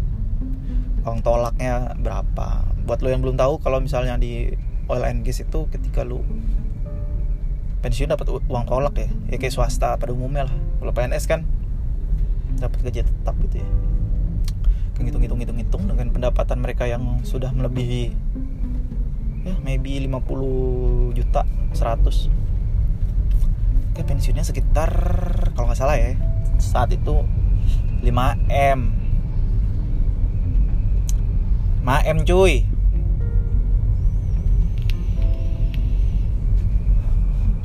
uang 1.05 1.21
tolaknya 1.21 1.93
berapa. 2.01 2.65
Buat 2.89 3.05
lo 3.05 3.13
yang 3.13 3.21
belum 3.21 3.37
tahu 3.37 3.61
kalau 3.61 3.77
misalnya 3.77 4.17
di 4.17 4.57
oil 4.89 5.03
and 5.05 5.21
gas 5.21 5.45
itu 5.45 5.69
ketika 5.69 6.01
lo 6.01 6.25
pensiun 7.83 8.09
dapat 8.09 8.31
uang 8.31 8.63
tolak 8.63 8.95
ya. 8.95 9.09
Ya 9.27 9.37
kayak 9.37 9.53
swasta 9.53 9.99
pada 9.99 10.15
umumnya 10.15 10.47
lah. 10.47 10.55
Kalau 10.79 10.91
PNS 10.95 11.27
kan 11.27 11.43
dapat 12.57 12.79
gaji 12.79 13.03
tetap 13.03 13.35
gitu 13.43 13.59
ya. 13.59 13.67
Hitung 15.03 15.19
hitung 15.19 15.39
hitung 15.43 15.59
hitung 15.59 15.83
dengan 15.91 16.07
pendapatan 16.15 16.63
mereka 16.63 16.87
yang 16.87 17.19
sudah 17.27 17.51
melebihi 17.51 18.15
ya 19.43 19.59
maybe 19.59 19.99
50 19.99 21.11
juta 21.19 21.43
100 21.75 22.31
Oke 23.93 24.01
pensiunnya 24.07 24.47
sekitar 24.47 24.89
kalau 25.53 25.67
nggak 25.69 25.77
salah 25.77 25.99
ya 25.99 26.15
saat 26.57 26.95
itu 26.95 27.27
5M 28.01 28.79
5M 31.83 32.17
cuy 32.23 32.63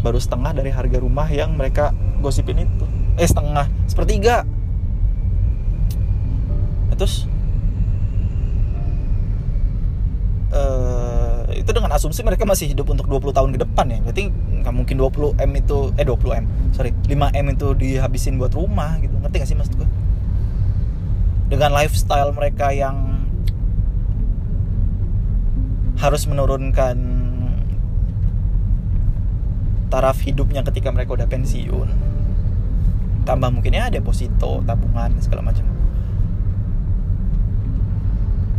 baru 0.00 0.19
setengah 0.19 0.55
dari 0.55 0.71
harga 0.71 0.99
rumah 1.02 1.26
yang 1.28 1.55
mereka 1.59 1.95
gosipin 2.23 2.64
itu. 2.64 2.85
Eh 3.19 3.26
setengah 3.26 3.67
sepertiga. 3.90 4.47
Terus 6.99 7.31
uh, 10.50 11.47
itu 11.55 11.71
dengan 11.71 11.95
asumsi 11.95 12.26
mereka 12.26 12.43
masih 12.43 12.75
hidup 12.75 12.90
untuk 12.90 13.07
20 13.07 13.31
tahun 13.38 13.50
ke 13.55 13.59
depan 13.62 13.87
ya. 13.87 13.99
Berarti 14.02 14.35
nggak 14.35 14.75
mungkin 14.75 14.97
20 14.99 15.38
m 15.38 15.50
itu 15.55 15.78
eh 15.95 16.07
20 16.07 16.43
m 16.43 16.45
sorry 16.75 16.90
5 17.07 17.38
m 17.38 17.47
itu 17.55 17.69
dihabisin 17.78 18.35
buat 18.38 18.50
rumah 18.50 18.99
gitu. 18.99 19.14
Ngerti 19.23 19.37
gak 19.38 19.49
sih 19.50 19.55
gue 19.55 19.88
dengan 21.49 21.73
lifestyle 21.73 22.31
mereka 22.37 22.71
yang 22.76 23.25
harus 25.99 26.28
menurunkan 26.31 27.17
taraf 29.88 30.21
hidupnya 30.23 30.61
ketika 30.62 30.92
mereka 30.92 31.16
udah 31.16 31.28
pensiun. 31.28 31.88
Tambah 33.25 33.50
mungkin 33.52 33.76
ya 33.76 33.92
deposito 33.92 34.64
tabungan 34.64 35.12
segala 35.21 35.45
macam. 35.45 35.64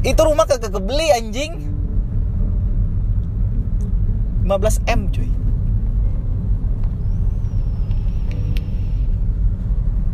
Itu 0.05 0.21
rumah 0.25 0.45
kagak 0.50 0.74
kebeli 0.74 1.07
anjing. 1.13 1.53
15 4.45 4.81
M 4.89 5.01
cuy. 5.13 5.29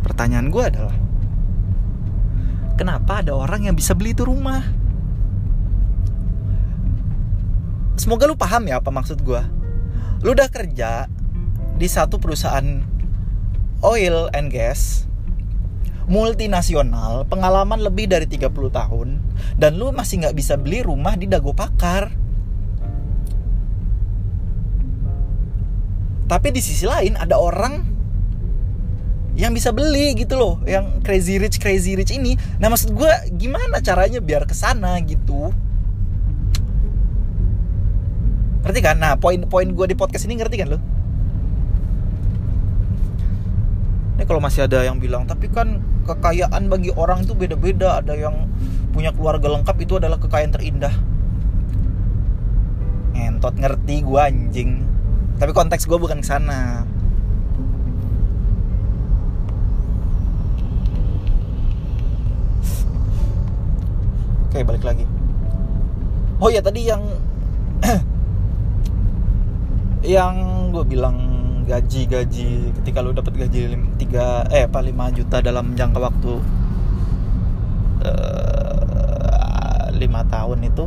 Pertanyaan 0.04 0.52
gue 0.52 0.64
adalah 0.64 0.96
kenapa 2.76 3.24
ada 3.24 3.32
orang 3.36 3.72
yang 3.72 3.76
bisa 3.76 3.96
beli 3.96 4.12
itu 4.12 4.28
rumah? 4.28 4.64
Semoga 7.96 8.28
lu 8.28 8.36
paham 8.36 8.68
ya 8.68 8.84
apa 8.84 8.92
maksud 8.92 9.24
gue 9.24 9.55
lu 10.24 10.32
udah 10.32 10.48
kerja 10.48 11.10
di 11.76 11.88
satu 11.90 12.22
perusahaan 12.22 12.84
oil 13.84 14.32
and 14.32 14.54
gas 14.54 15.06
multinasional, 16.06 17.26
pengalaman 17.26 17.82
lebih 17.82 18.06
dari 18.06 18.30
30 18.30 18.70
tahun, 18.70 19.18
dan 19.58 19.72
lu 19.78 19.90
masih 19.90 20.22
nggak 20.22 20.38
bisa 20.38 20.54
beli 20.54 20.86
rumah 20.86 21.18
di 21.18 21.26
Dago 21.26 21.52
Pakar. 21.52 22.14
Tapi 26.26 26.48
di 26.50 26.62
sisi 26.62 26.90
lain 26.90 27.18
ada 27.18 27.38
orang 27.38 27.86
yang 29.36 29.52
bisa 29.52 29.70
beli 29.76 30.16
gitu 30.16 30.40
loh, 30.40 30.56
yang 30.64 31.02
crazy 31.04 31.38
rich 31.38 31.60
crazy 31.62 31.94
rich 31.94 32.14
ini. 32.14 32.40
Nah 32.58 32.72
maksud 32.72 32.96
gue 32.96 33.12
gimana 33.36 33.84
caranya 33.84 34.24
biar 34.24 34.48
ke 34.48 34.56
sana 34.56 34.98
gitu? 35.04 35.54
Ngerti 38.66 38.80
kan? 38.82 38.98
Nah 38.98 39.14
poin-poin 39.14 39.70
gue 39.70 39.86
di 39.86 39.94
podcast 39.94 40.26
ini 40.26 40.42
ngerti 40.42 40.58
kan 40.58 40.74
lo? 40.74 40.82
Ini 44.18 44.26
kalau 44.26 44.42
masih 44.42 44.66
ada 44.66 44.82
yang 44.82 44.98
bilang, 44.98 45.30
tapi 45.30 45.46
kan 45.54 45.86
kekayaan 46.10 46.66
bagi 46.66 46.90
orang 46.98 47.22
itu 47.22 47.38
beda-beda. 47.38 48.02
Ada 48.02 48.18
yang 48.18 48.50
punya 48.90 49.14
keluarga 49.14 49.54
lengkap 49.54 49.78
itu 49.86 50.02
adalah 50.02 50.18
kekayaan 50.18 50.50
terindah. 50.50 50.96
Ngentot 53.14 53.54
ngerti 53.54 54.02
gue 54.02 54.18
anjing. 54.18 54.72
Tapi 55.38 55.52
konteks 55.54 55.86
gue 55.86 56.00
bukan 56.02 56.24
ke 56.24 56.28
sana. 56.28 56.90
Oke 64.50 64.64
balik 64.66 64.82
lagi. 64.88 65.06
Oh 66.40 66.48
ya 66.48 66.64
tadi 66.64 66.88
yang 66.88 67.04
yang 70.06 70.70
gue 70.70 70.86
bilang 70.86 71.18
gaji-gaji 71.66 72.70
ketika 72.82 73.02
lu 73.02 73.10
dapat 73.10 73.34
gaji 73.34 73.74
tiga 73.98 74.46
eh 74.54 74.70
apa 74.70 74.86
5 74.86 75.18
juta 75.18 75.42
dalam 75.42 75.74
jangka 75.74 75.98
waktu 75.98 76.34
eh, 78.06 79.86
lima 79.98 80.22
uh, 80.22 80.26
tahun 80.30 80.60
itu 80.70 80.86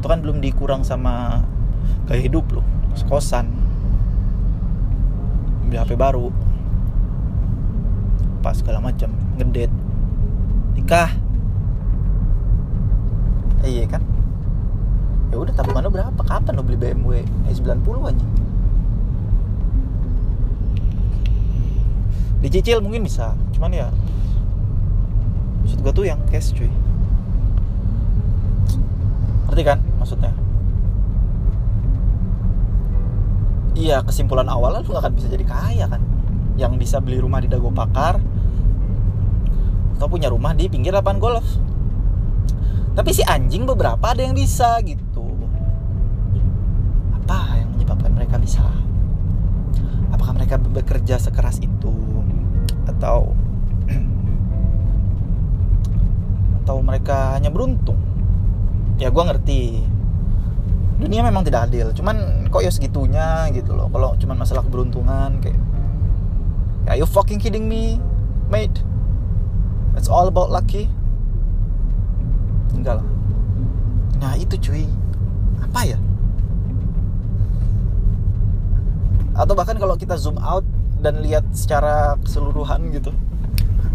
itu 0.00 0.06
kan 0.08 0.18
belum 0.24 0.40
dikurang 0.40 0.80
sama 0.80 1.44
gaya 2.08 2.24
hidup 2.24 2.48
lo 2.56 2.64
kosan. 3.04 3.52
Beli 5.68 5.76
HP 5.76 6.00
baru. 6.00 6.32
Pas 8.40 8.56
segala 8.56 8.80
macam 8.80 9.12
ngedet 9.36 9.68
nikah. 10.72 11.12
Iya 13.66 13.84
kan 13.90 14.15
ya 15.36 15.44
udah 15.44 15.52
tabungan 15.52 15.84
lo 15.84 15.90
berapa? 15.92 16.20
Kapan 16.24 16.56
lo 16.56 16.64
beli 16.64 16.80
BMW 16.80 17.20
E90 17.52 17.76
aja. 18.08 18.26
Dicicil 22.40 22.80
mungkin 22.80 23.04
bisa 23.04 23.36
cuman 23.52 23.68
ya 23.68 23.88
maksud 25.60 25.84
gue 25.84 25.92
tuh 25.92 26.08
yang 26.08 26.16
cash 26.32 26.56
cuy. 26.56 26.72
Ngerti 29.44 29.62
kan 29.68 29.78
maksudnya? 30.00 30.32
Iya 33.76 34.00
kesimpulan 34.08 34.48
awalnya 34.48 34.80
lu 34.88 34.96
gak 34.96 35.04
akan 35.04 35.12
bisa 35.20 35.28
jadi 35.28 35.44
kaya 35.44 35.84
kan? 35.84 36.00
Yang 36.56 36.80
bisa 36.80 36.96
beli 37.04 37.20
rumah 37.20 37.44
di 37.44 37.52
Dago 37.52 37.68
Pakar 37.68 38.16
atau 40.00 40.08
punya 40.08 40.32
rumah 40.32 40.56
di 40.56 40.72
pinggir 40.72 40.96
lapangan 40.96 41.20
golf. 41.20 41.48
Tapi 42.96 43.12
si 43.12 43.20
anjing 43.20 43.68
beberapa 43.68 44.00
ada 44.00 44.24
yang 44.24 44.32
bisa 44.32 44.80
gitu 44.80 45.05
mereka 48.16 48.40
bisa? 48.40 48.64
Apakah 50.08 50.32
mereka 50.32 50.56
bekerja 50.56 51.20
sekeras 51.20 51.60
itu? 51.60 51.92
Atau 52.88 53.36
atau 56.64 56.76
mereka 56.80 57.36
hanya 57.36 57.52
beruntung? 57.52 58.00
Ya 58.96 59.12
gue 59.12 59.20
ngerti. 59.20 59.84
Dunia 60.96 61.20
memang 61.20 61.44
tidak 61.44 61.68
adil 61.68 61.92
cuman 61.92 62.48
kok 62.48 62.64
ya 62.64 62.72
segitunya 62.72 63.52
gitu 63.52 63.76
loh. 63.76 63.92
Kalau 63.92 64.16
cuman 64.16 64.40
masalah 64.40 64.64
keberuntungan 64.64 65.36
kayak 65.44 65.60
are 66.88 66.96
you 66.96 67.04
fucking 67.04 67.36
kidding 67.36 67.68
me 67.68 68.00
mate? 68.48 68.80
It's 69.92 70.08
all 70.08 70.24
about 70.24 70.48
lucky. 70.48 70.88
Enggak 72.72 73.04
lah. 73.04 73.08
Nah 74.16 74.32
itu 74.40 74.56
cuy. 74.56 74.88
Apa 75.60 75.84
ya 75.84 76.00
atau 79.36 79.52
bahkan 79.52 79.76
kalau 79.76 80.00
kita 80.00 80.16
zoom 80.16 80.40
out 80.40 80.64
dan 81.04 81.20
lihat 81.20 81.44
secara 81.52 82.16
keseluruhan 82.24 82.88
gitu. 82.88 83.12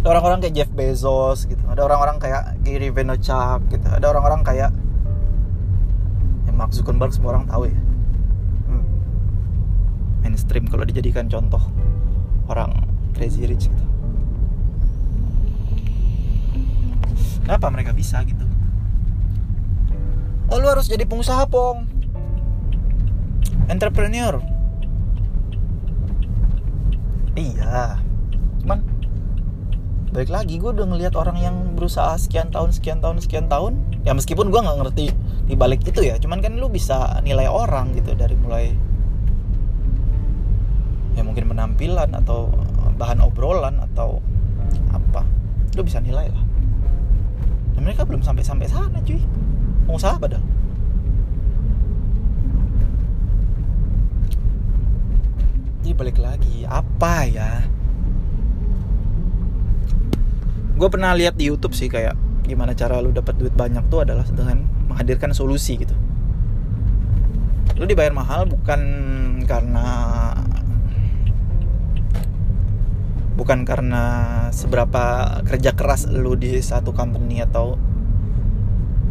Ada 0.01 0.17
orang-orang 0.17 0.37
kayak 0.45 0.53
Jeff 0.53 0.69
Bezos 0.73 1.49
gitu. 1.49 1.61
Ada 1.65 1.81
orang-orang 1.85 2.17
kayak 2.21 2.61
Gary 2.61 2.93
Vaynerchuk 2.93 3.69
gitu. 3.73 3.87
Ada 3.89 4.05
orang-orang 4.13 4.41
kayak 4.45 4.69
ya 6.45 6.51
Mark 6.53 6.73
Zuckerberg 6.73 7.13
semua 7.13 7.37
orang 7.37 7.45
tahu 7.49 7.69
ya. 7.69 7.77
Hmm. 8.69 8.85
mainstream 10.21 10.69
kalau 10.69 10.85
dijadikan 10.85 11.25
contoh 11.25 11.61
orang 12.45 12.85
crazy 13.17 13.45
rich 13.49 13.69
gitu. 13.69 13.85
Kenapa 17.41 17.73
mereka 17.73 17.91
bisa 17.97 18.21
gitu? 18.25 18.45
Oh 20.53 20.57
lu 20.61 20.69
harus 20.69 20.85
jadi 20.85 21.05
pengusaha 21.09 21.49
pong. 21.49 21.89
Entrepreneur 23.69 24.50
iya. 27.35 27.99
Cuman 28.63 28.79
baik 30.11 30.27
lagi 30.27 30.59
gue 30.59 30.71
udah 30.75 30.87
ngelihat 30.91 31.15
orang 31.15 31.39
yang 31.39 31.55
berusaha 31.73 32.19
sekian 32.19 32.51
tahun 32.51 32.75
sekian 32.75 32.99
tahun 32.99 33.23
sekian 33.23 33.47
tahun 33.47 33.79
ya 34.03 34.11
meskipun 34.11 34.51
gue 34.51 34.59
nggak 34.59 34.77
ngerti 34.83 35.07
di 35.47 35.55
balik 35.55 35.87
itu 35.87 36.03
ya 36.03 36.19
cuman 36.19 36.43
kan 36.43 36.59
lu 36.59 36.67
bisa 36.67 37.23
nilai 37.23 37.47
orang 37.47 37.95
gitu 37.95 38.11
dari 38.11 38.35
mulai 38.35 38.75
ya 41.15 41.23
mungkin 41.23 41.47
penampilan 41.47 42.11
atau 42.11 42.51
bahan 42.99 43.23
obrolan 43.23 43.79
atau 43.79 44.19
apa 44.91 45.23
lu 45.79 45.81
bisa 45.87 46.03
nilai 46.03 46.27
lah. 46.27 46.43
Dan 47.71 47.87
mereka 47.87 48.03
belum 48.03 48.19
sampai 48.19 48.43
sampai 48.43 48.67
sana 48.67 48.99
cuy. 49.07 49.23
Pengusaha 49.87 50.19
padahal 50.19 50.43
balik 56.01 56.17
lagi. 56.17 56.65
Apa 56.65 57.29
ya? 57.29 57.61
Gue 60.73 60.89
pernah 60.89 61.13
lihat 61.13 61.37
di 61.37 61.45
YouTube 61.45 61.77
sih 61.77 61.93
kayak 61.93 62.17
gimana 62.41 62.73
cara 62.73 62.97
lu 63.05 63.13
dapat 63.13 63.37
duit 63.37 63.53
banyak 63.53 63.85
tuh 63.93 64.01
adalah 64.01 64.25
dengan 64.33 64.65
menghadirkan 64.89 65.29
solusi 65.29 65.77
gitu. 65.77 65.93
Lu 67.77 67.85
dibayar 67.85 68.09
mahal 68.17 68.49
bukan 68.49 68.81
karena 69.45 69.85
bukan 73.37 73.61
karena 73.61 74.03
seberapa 74.49 75.37
kerja 75.45 75.77
keras 75.77 76.09
lu 76.09 76.33
di 76.33 76.57
satu 76.65 76.97
company 76.97 77.45
atau 77.45 77.77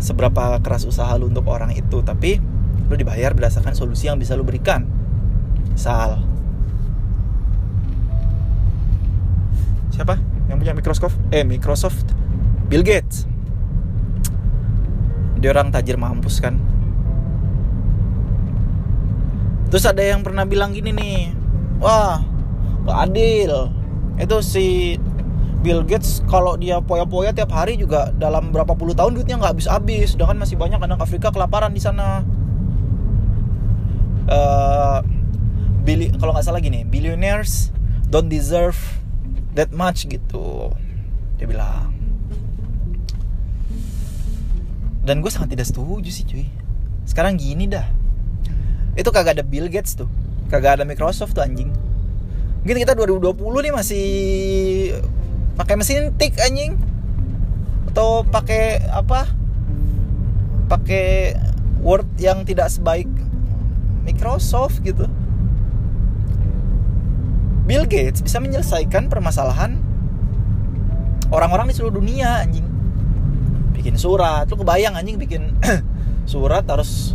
seberapa 0.02 0.58
keras 0.58 0.90
usaha 0.90 1.14
lu 1.14 1.30
untuk 1.30 1.46
orang 1.46 1.70
itu 1.70 2.02
tapi 2.02 2.42
lu 2.90 2.94
dibayar 2.98 3.30
berdasarkan 3.30 3.78
solusi 3.78 4.10
yang 4.10 4.18
bisa 4.18 4.34
lu 4.34 4.42
berikan. 4.42 4.90
Misal 5.70 6.29
siapa? 10.00 10.16
Yang 10.48 10.56
punya 10.64 10.72
Microsoft? 10.72 11.16
Eh 11.28 11.44
Microsoft. 11.44 12.08
Bill 12.72 12.80
Gates. 12.80 13.28
Dia 15.36 15.52
orang 15.52 15.68
tajir 15.68 16.00
mampus 16.00 16.40
kan? 16.40 16.56
Terus 19.68 19.84
ada 19.84 20.00
yang 20.00 20.24
pernah 20.24 20.48
bilang 20.48 20.72
gini 20.72 20.88
nih. 20.88 21.36
Wah 21.84 22.24
gak 22.88 23.12
adil. 23.12 23.68
Itu 24.16 24.40
si 24.40 24.96
Bill 25.60 25.84
Gates 25.84 26.24
kalau 26.24 26.56
dia 26.56 26.80
poya-poya 26.80 27.36
tiap 27.36 27.52
hari 27.52 27.76
juga 27.76 28.08
dalam 28.16 28.56
berapa 28.56 28.72
puluh 28.72 28.96
tahun 28.96 29.20
duitnya 29.20 29.36
nggak 29.36 29.60
habis-habis. 29.60 30.16
Sedangkan 30.16 30.40
masih 30.40 30.56
banyak 30.56 30.80
anak 30.80 31.04
Afrika 31.04 31.28
kelaparan 31.28 31.76
di 31.76 31.82
sana. 31.84 32.24
Uh, 34.30 35.04
kalau 36.16 36.30
nggak 36.30 36.46
salah 36.46 36.62
gini 36.62 36.86
billionaires 36.86 37.74
don't 38.06 38.30
deserve 38.30 38.78
that 39.54 39.70
much 39.74 40.06
gitu. 40.06 40.70
Dia 41.38 41.46
bilang. 41.46 41.94
Dan 45.00 45.24
gue 45.24 45.30
sangat 45.32 45.56
tidak 45.56 45.66
setuju 45.66 46.10
sih 46.12 46.24
cuy. 46.28 46.46
Sekarang 47.08 47.40
gini 47.40 47.66
dah. 47.66 47.88
Itu 48.94 49.10
kagak 49.10 49.40
ada 49.40 49.44
Bill 49.46 49.66
Gates 49.66 49.96
tuh. 49.96 50.06
Kagak 50.52 50.80
ada 50.80 50.84
Microsoft 50.86 51.34
tuh 51.34 51.42
anjing. 51.42 51.72
Mungkin 52.62 52.76
kita 52.84 52.92
2020 52.92 53.40
nih 53.40 53.72
masih 53.72 54.06
pakai 55.56 55.74
mesin 55.80 56.12
tik 56.14 56.36
anjing. 56.38 56.76
Atau 57.90 58.22
pakai 58.28 58.86
apa? 58.92 59.26
Pakai 60.70 61.34
Word 61.80 62.06
yang 62.20 62.44
tidak 62.44 62.68
sebaik 62.70 63.08
Microsoft 64.04 64.84
gitu 64.84 65.08
Bill 67.70 67.86
Gates 67.86 68.18
bisa 68.18 68.42
menyelesaikan 68.42 69.06
permasalahan 69.06 69.78
orang-orang 71.30 71.70
di 71.70 71.78
seluruh 71.78 72.02
dunia 72.02 72.42
anjing. 72.42 72.66
Bikin 73.78 73.94
surat 73.94 74.50
lu 74.50 74.58
kebayang 74.58 74.98
anjing 74.98 75.14
bikin 75.22 75.54
surat 76.26 76.66
harus 76.66 77.14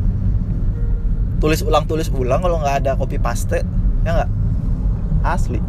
tulis 1.44 1.60
ulang 1.60 1.84
tulis 1.84 2.08
ulang 2.08 2.40
kalau 2.40 2.64
nggak 2.64 2.88
ada 2.88 2.96
copy 2.96 3.20
paste 3.20 3.68
ya 4.08 4.12
nggak? 4.16 4.32
Asli. 5.28 5.60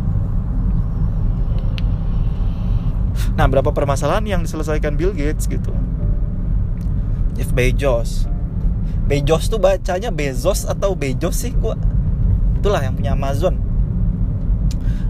Nah 3.34 3.50
berapa 3.50 3.74
permasalahan 3.74 4.22
yang 4.22 4.40
diselesaikan 4.46 4.94
Bill 4.94 5.10
Gates 5.10 5.50
gitu? 5.50 5.74
Jeff 7.34 7.50
Bezos. 7.50 8.30
Bezos 9.10 9.50
tuh 9.50 9.58
bacanya 9.58 10.14
Bezos 10.14 10.62
atau 10.62 10.94
Bezos 10.94 11.42
sih 11.42 11.50
gua? 11.58 11.74
Itulah 12.62 12.86
yang 12.86 12.94
punya 12.94 13.18
Amazon 13.18 13.65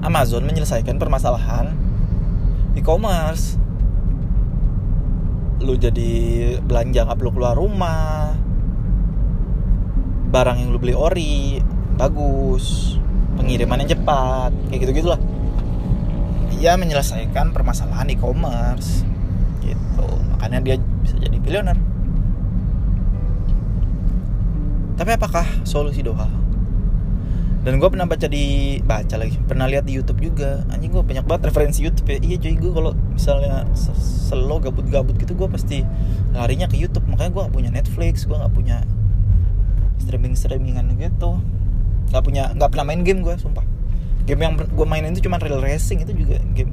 Amazon 0.06 0.46
menyelesaikan 0.46 1.02
permasalahan 1.02 1.74
e-commerce. 2.78 3.58
Lu 5.58 5.74
jadi 5.74 6.54
belanja 6.62 7.02
nggak 7.10 7.18
perlu 7.18 7.34
keluar 7.34 7.58
rumah. 7.58 8.30
Barang 10.30 10.62
yang 10.62 10.70
lu 10.70 10.78
beli 10.78 10.94
ori 10.94 11.58
bagus. 11.98 12.94
Pengirimannya 13.34 13.90
cepat 13.90 14.54
kayak 14.70 14.80
gitu 14.86 14.92
gitulah 15.02 15.20
ya 16.56 16.72
menyelesaikan 16.78 17.52
permasalahan 17.52 18.08
e-commerce. 18.08 19.04
Gitu. 19.60 20.06
Makanya 20.32 20.62
dia 20.62 20.76
bisa 21.02 21.18
jadi 21.20 21.36
billionaire. 21.36 21.82
Tapi 24.96 25.10
apakah 25.12 25.44
solusi 25.68 26.00
doa 26.00 26.45
dan 27.66 27.82
gue 27.82 27.88
pernah 27.90 28.06
baca 28.06 28.30
di 28.30 28.78
baca 28.78 29.18
lagi 29.18 29.42
pernah 29.42 29.66
lihat 29.66 29.90
di 29.90 29.98
YouTube 29.98 30.22
juga. 30.22 30.62
Anjing 30.70 30.94
gue 30.94 31.02
banyak 31.02 31.26
banget 31.26 31.50
referensi 31.50 31.82
YouTube 31.82 32.06
ya. 32.14 32.22
Iya 32.22 32.36
cuy 32.38 32.54
gue 32.62 32.70
kalau 32.70 32.94
misalnya 33.10 33.66
selo 33.98 34.62
gabut-gabut 34.62 35.18
gitu 35.18 35.34
gue 35.34 35.50
pasti 35.50 35.82
larinya 36.30 36.70
ke 36.70 36.78
YouTube. 36.78 37.02
Makanya 37.10 37.34
gue 37.34 37.42
gak 37.42 37.54
punya 37.58 37.70
Netflix 37.74 38.22
gue 38.22 38.38
gak 38.38 38.54
punya 38.54 38.86
streaming 39.98 40.38
streamingan 40.38 40.94
gitu. 40.94 41.42
Nggak 42.14 42.22
punya 42.22 42.54
nggak 42.54 42.70
pernah 42.70 42.86
main 42.86 43.02
game 43.02 43.26
gue 43.26 43.34
sumpah. 43.34 43.66
Game 44.30 44.46
yang 44.46 44.54
gue 44.54 44.86
mainin 44.86 45.10
itu 45.10 45.26
cuma 45.26 45.42
real 45.42 45.58
racing 45.58 46.06
itu 46.06 46.14
juga 46.14 46.38
game 46.54 46.70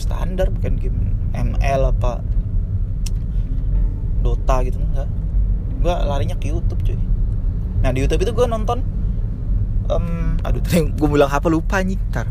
standar 0.00 0.48
bukan 0.48 0.80
game 0.80 1.12
ML 1.36 1.92
apa 1.92 2.24
Dota 4.24 4.64
gitu 4.64 4.80
enggak. 4.80 5.12
Gue 5.84 5.92
larinya 5.92 6.40
ke 6.40 6.48
YouTube 6.48 6.80
cuy. 6.80 6.96
Nah 7.84 7.92
di 7.92 8.00
YouTube 8.00 8.24
itu 8.24 8.32
gue 8.32 8.48
nonton 8.48 8.80
um, 9.90 10.38
aduh 10.44 10.62
tadi 10.62 10.86
gue 10.90 11.08
bilang 11.08 11.30
apa 11.30 11.46
lupa 11.50 11.82
nih 11.82 11.98
ntar 12.10 12.26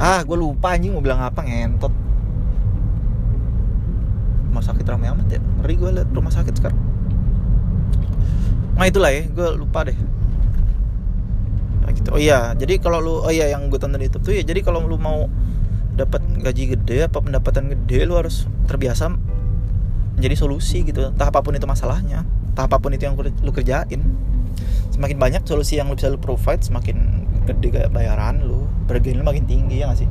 ah 0.00 0.24
gue 0.24 0.32
lupa 0.32 0.72
anjing 0.72 0.96
mau 0.96 1.04
bilang 1.04 1.20
apa 1.20 1.44
ngentot. 1.44 1.92
Rumah 4.48 4.64
sakit 4.64 4.84
ramai 4.88 5.12
amat 5.12 5.28
ya 5.28 5.40
ngeri 5.60 5.74
gue 5.76 5.90
liat 6.00 6.08
rumah 6.16 6.32
sakit 6.32 6.54
sekarang. 6.56 6.80
Nah 8.80 8.88
itulah 8.88 9.12
ya 9.12 9.28
gue 9.28 9.48
lupa 9.60 9.84
deh. 9.84 9.98
Nah, 11.84 11.92
gitu. 11.92 12.16
Oh 12.16 12.20
iya 12.20 12.56
jadi 12.56 12.80
kalau 12.80 13.04
lu 13.04 13.20
oh 13.20 13.28
iya 13.28 13.52
yang 13.52 13.68
gue 13.68 13.76
tonton 13.76 14.00
di 14.00 14.08
YouTube 14.08 14.24
tuh 14.24 14.34
ya 14.40 14.42
jadi 14.42 14.64
kalau 14.64 14.88
lu 14.88 14.96
mau 14.96 15.28
dapat 16.00 16.24
gaji 16.40 16.80
gede 16.80 17.04
apa 17.04 17.20
pendapatan 17.20 17.68
gede 17.68 18.08
lu 18.08 18.16
harus 18.16 18.48
terbiasa 18.72 19.12
menjadi 20.20 20.36
solusi 20.36 20.84
gitu. 20.84 21.08
Entah 21.08 21.32
apa 21.32 21.40
pun 21.40 21.56
itu 21.56 21.64
masalahnya 21.64 22.28
entah 22.52 22.68
apa 22.68 22.76
pun 22.76 22.92
itu 22.92 23.08
yang 23.08 23.16
lu 23.16 23.50
kerjain 23.56 24.04
semakin 24.92 25.16
banyak 25.16 25.42
solusi 25.48 25.80
yang 25.80 25.88
lu 25.88 25.96
bisa 25.96 26.12
lu 26.12 26.20
provide 26.20 26.60
semakin 26.60 27.24
gede 27.48 27.88
bayaran 27.88 28.44
lu 28.44 28.68
bergain 28.84 29.16
lu 29.16 29.24
makin 29.24 29.48
tinggi 29.48 29.80
ya 29.80 29.88
gak 29.88 30.04
sih? 30.04 30.08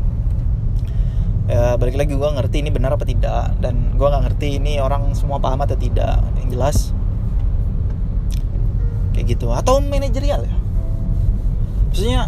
Ya 1.45 1.77
balik 1.77 1.93
lagi 1.97 2.17
gue 2.17 2.29
ngerti 2.29 2.65
ini 2.65 2.73
benar 2.73 2.97
apa 2.97 3.05
tidak 3.05 3.53
dan 3.61 3.93
gue 3.97 4.07
nggak 4.07 4.23
ngerti 4.33 4.57
ini 4.57 4.81
orang 4.81 5.13
semua 5.13 5.37
paham 5.37 5.61
atau 5.61 5.77
tidak. 5.77 6.25
Yang 6.41 6.49
jelas 6.57 6.77
kayak 9.13 9.37
gitu. 9.37 9.53
Atau 9.53 9.77
manajerial 9.81 10.45
ya? 10.45 10.55
Maksudnya 11.93 12.21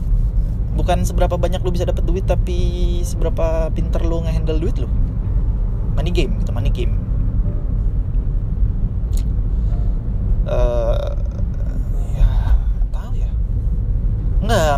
bukan 0.78 1.02
seberapa 1.06 1.38
banyak 1.38 1.62
lu 1.66 1.74
bisa 1.74 1.90
dapat 1.90 2.06
duit 2.06 2.26
tapi 2.30 3.02
seberapa 3.02 3.74
pinter 3.74 4.06
lu 4.06 4.22
ngehandle 4.22 4.62
duit 4.62 4.78
lu. 4.78 4.90
Money 5.98 6.14
game 6.14 6.38
gitu 6.42 6.54
money 6.54 6.70
game 6.70 7.01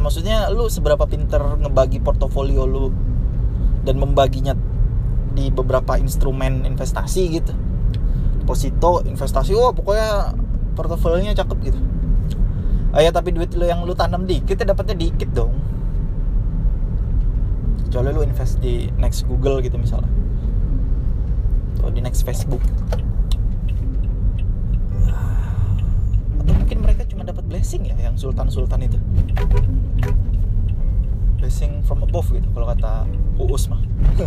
maksudnya 0.04 0.52
lu 0.52 0.68
seberapa 0.68 1.08
pinter 1.08 1.40
ngebagi 1.64 2.04
portofolio 2.04 2.68
lu 2.68 2.92
dan 3.88 3.96
membaginya 3.96 4.52
di 5.32 5.48
beberapa 5.48 5.96
instrumen 5.96 6.68
investasi 6.68 7.22
gitu? 7.32 7.56
Deposito 8.44 9.00
investasi 9.08 9.56
wah 9.56 9.72
oh, 9.72 9.74
pokoknya 9.74 10.36
portofolionya 10.76 11.32
cakep 11.40 11.58
gitu. 11.72 11.80
Oh 12.94 13.02
ya 13.02 13.10
tapi 13.16 13.32
duit 13.32 13.56
lo 13.56 13.64
yang 13.64 13.88
lu 13.88 13.96
tanam 13.96 14.28
dikit 14.28 14.60
ya 14.60 14.68
dapatnya 14.68 15.00
dikit 15.00 15.32
dong. 15.32 15.56
Kecuali 17.88 18.12
lu 18.12 18.22
invest 18.28 18.60
di 18.60 18.92
next 19.00 19.24
Google 19.24 19.64
gitu 19.64 19.80
misalnya. 19.80 20.12
Atau 21.80 21.90
di 21.96 22.04
next 22.04 22.28
Facebook. 22.28 22.62
Atau 26.44 26.54
mungkin 26.54 26.78
mereka 26.84 27.08
cuma 27.08 27.24
dapat 27.24 27.48
blessing 27.48 27.88
ya 27.88 27.96
yang 27.96 28.20
sultan-sultan 28.20 28.84
itu 28.86 29.00
blessing 31.54 31.86
from 31.86 32.02
above 32.02 32.26
gitu 32.34 32.50
kalau 32.50 32.66
kata 32.66 33.06
Uus 33.38 33.70
mah. 33.70 33.78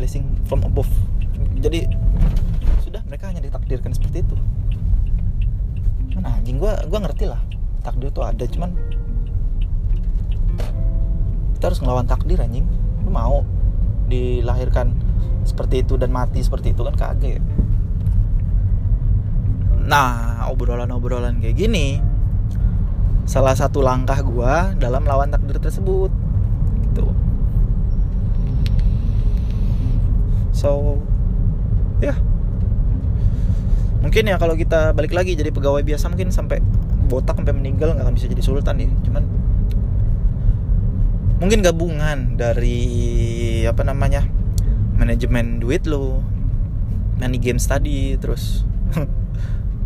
Blessing 0.00 0.24
from 0.48 0.64
above. 0.64 0.88
Jadi 1.60 1.84
sudah 2.80 3.04
mereka 3.04 3.28
hanya 3.28 3.44
ditakdirkan 3.44 3.92
seperti 3.92 4.24
itu. 4.24 4.32
Mana 6.16 6.40
anjing 6.40 6.56
gue 6.56 6.72
gue 6.72 6.96
ngerti 6.96 7.28
lah. 7.28 7.36
Takdir 7.84 8.08
itu 8.08 8.24
ada 8.24 8.44
cuman 8.48 8.72
kita 11.60 11.64
harus 11.68 11.80
ngelawan 11.84 12.08
takdir 12.08 12.40
anjing. 12.40 12.64
Lu 13.04 13.12
mau 13.12 13.44
dilahirkan 14.08 14.96
seperti 15.44 15.84
itu 15.84 16.00
dan 16.00 16.08
mati 16.08 16.40
seperti 16.40 16.72
itu 16.72 16.88
kan 16.88 16.96
kaget. 16.96 17.44
Nah 19.84 20.48
obrolan-obrolan 20.48 21.36
kayak 21.44 21.68
gini 21.68 22.00
salah 23.26 23.52
satu 23.58 23.82
langkah 23.82 24.22
gue 24.22 24.54
dalam 24.80 25.02
lawan 25.02 25.28
takdir 25.28 25.58
tersebut. 25.58 26.14
Gitu. 26.88 27.06
So 30.54 31.02
ya. 32.00 32.14
Yeah 32.14 32.18
mungkin 34.06 34.30
ya 34.30 34.38
kalau 34.38 34.54
kita 34.54 34.94
balik 34.94 35.12
lagi 35.12 35.34
jadi 35.34 35.50
pegawai 35.50 35.82
biasa 35.82 36.06
mungkin 36.06 36.30
sampai 36.30 36.62
botak 37.10 37.34
sampai 37.36 37.50
meninggal 37.52 37.90
nggak 37.90 38.06
akan 38.06 38.14
bisa 38.14 38.30
jadi 38.30 38.38
sultan 38.38 38.78
ya. 38.78 38.88
Cuman 39.02 39.26
mungkin 41.42 41.60
gabungan 41.60 42.38
dari 42.38 42.80
apa 43.66 43.82
namanya 43.82 44.24
manajemen 44.96 45.58
duit 45.60 45.84
lo 45.90 46.24
money 47.20 47.36
games 47.36 47.66
tadi 47.68 48.16
terus 48.16 48.64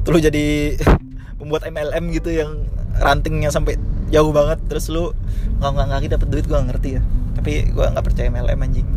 terus 0.06 0.20
jadi 0.22 0.78
pembuat 1.40 1.66
MLM 1.66 2.04
gitu 2.14 2.30
yang 2.30 2.68
rantingnya 2.98 3.54
sampai 3.54 3.78
jauh 4.10 4.34
banget 4.34 4.58
terus 4.66 4.90
lu 4.90 5.14
nggak 5.62 5.70
nggak 5.70 5.86
ngaki 5.94 6.06
dapat 6.10 6.26
duit 6.32 6.46
gue 6.50 6.58
ngerti 6.58 6.88
ya. 6.98 7.02
Tapi 7.38 7.70
gue 7.70 7.86
nggak 7.86 8.04
percaya 8.04 8.26
MLM 8.32 8.58
anjing. 8.58 8.88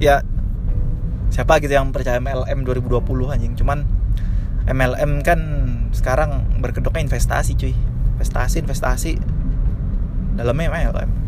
Ya 0.00 0.24
siapa 1.28 1.60
gitu 1.60 1.74
yang 1.74 1.92
percaya 1.92 2.16
MLM 2.22 2.64
2020 2.64 3.34
anjing. 3.34 3.52
Cuman 3.58 3.84
MLM 4.66 5.20
kan 5.20 5.40
sekarang 5.92 6.60
berkedoknya 6.62 7.04
investasi 7.04 7.52
cuy. 7.58 7.74
Investasi 8.16 8.64
investasi. 8.64 9.12
Dalamnya 10.40 10.72
MLM 10.72 11.26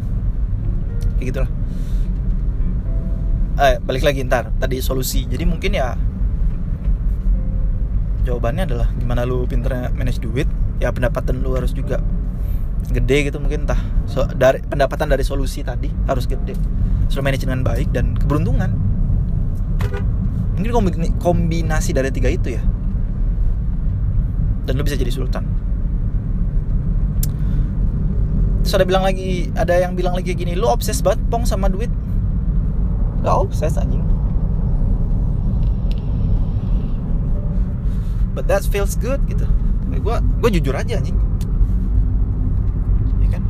kayak 1.18 1.27
gitulah. 1.35 1.51
Eh 3.59 3.77
balik 3.83 4.07
lagi 4.07 4.23
ntar. 4.23 4.55
Tadi 4.57 4.79
solusi. 4.79 5.27
Jadi 5.27 5.42
mungkin 5.42 5.75
ya 5.75 5.99
jawabannya 8.23 8.68
adalah 8.68 8.88
gimana 8.94 9.25
lu 9.25 9.49
pinter 9.49 9.90
manage 9.97 10.21
duit 10.21 10.47
ya 10.79 10.95
pendapatan 10.95 11.43
lu 11.43 11.59
harus 11.59 11.75
juga 11.75 11.99
gede 12.88 13.29
gitu 13.29 13.38
mungkin 13.43 13.69
entah. 13.69 13.79
So, 14.09 14.25
dari 14.25 14.64
pendapatan 14.64 15.12
dari 15.12 15.27
solusi 15.27 15.61
tadi 15.61 15.93
harus 16.09 16.25
gede. 16.25 16.57
So 17.09 17.21
manage 17.25 17.45
dengan 17.45 17.64
baik 17.64 17.93
dan 17.93 18.17
keberuntungan. 18.17 18.71
Mungkin 20.59 21.17
kombinasi 21.21 21.97
dari 21.97 22.12
tiga 22.12 22.29
itu 22.29 22.57
ya. 22.57 22.62
Dan 24.69 24.77
lu 24.77 24.85
bisa 24.85 24.99
jadi 25.01 25.09
sultan. 25.09 25.45
Terus 28.64 28.75
ada 28.77 28.85
bilang 28.85 29.05
lagi 29.09 29.49
ada 29.57 29.73
yang 29.81 29.97
bilang 29.97 30.12
lagi 30.12 30.37
gini 30.37 30.53
lu 30.53 30.69
obses 30.69 31.01
banget 31.01 31.25
pong 31.33 31.49
sama 31.49 31.73
duit. 31.73 31.88
Gak 33.25 33.33
obses 33.33 33.81
anjing. 33.81 34.05
But 38.37 38.45
that 38.53 38.69
feels 38.69 38.93
good 38.95 39.25
gitu 39.25 39.49
gue 39.96 40.16
gue 40.44 40.51
jujur 40.61 40.74
aja 40.77 41.01
anjing. 41.01 41.16
Ya 43.24 43.29
kan? 43.33 43.42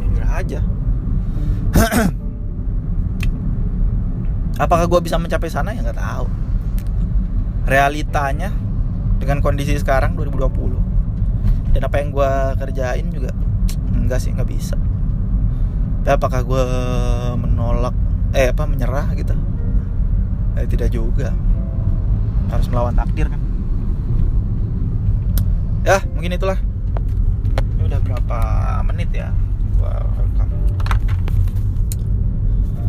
Jujur 0.00 0.24
aja. 0.24 0.60
Apakah 4.64 4.88
gue 4.88 5.00
bisa 5.04 5.20
mencapai 5.20 5.52
sana? 5.52 5.76
Ya 5.76 5.84
nggak 5.84 6.00
tahu. 6.00 6.26
Realitanya 7.68 8.52
dengan 9.20 9.40
kondisi 9.44 9.76
sekarang 9.76 10.16
2020 10.16 11.72
dan 11.76 11.82
apa 11.84 11.96
yang 12.00 12.08
gue 12.12 12.30
kerjain 12.60 13.06
juga 13.12 13.32
enggak 13.92 14.20
sih 14.20 14.32
nggak 14.32 14.48
bisa. 14.48 14.76
Tapi 16.04 16.14
apakah 16.16 16.40
gue 16.46 16.64
menolak 17.36 17.96
eh 18.32 18.52
apa 18.52 18.64
menyerah 18.64 19.12
gitu? 19.18 19.34
Eh, 20.56 20.64
tidak 20.68 20.88
juga. 20.94 21.36
Harus 22.46 22.70
melawan 22.70 22.94
takdir 22.94 23.26
kan 23.26 23.45
ya 25.86 26.02
mungkin 26.12 26.34
itulah. 26.34 26.58
Ini 27.78 27.82
udah 27.86 28.00
berapa 28.02 28.38
menit 28.90 29.14
ya 29.14 29.30
gua 29.78 30.02
rekam? 30.02 30.48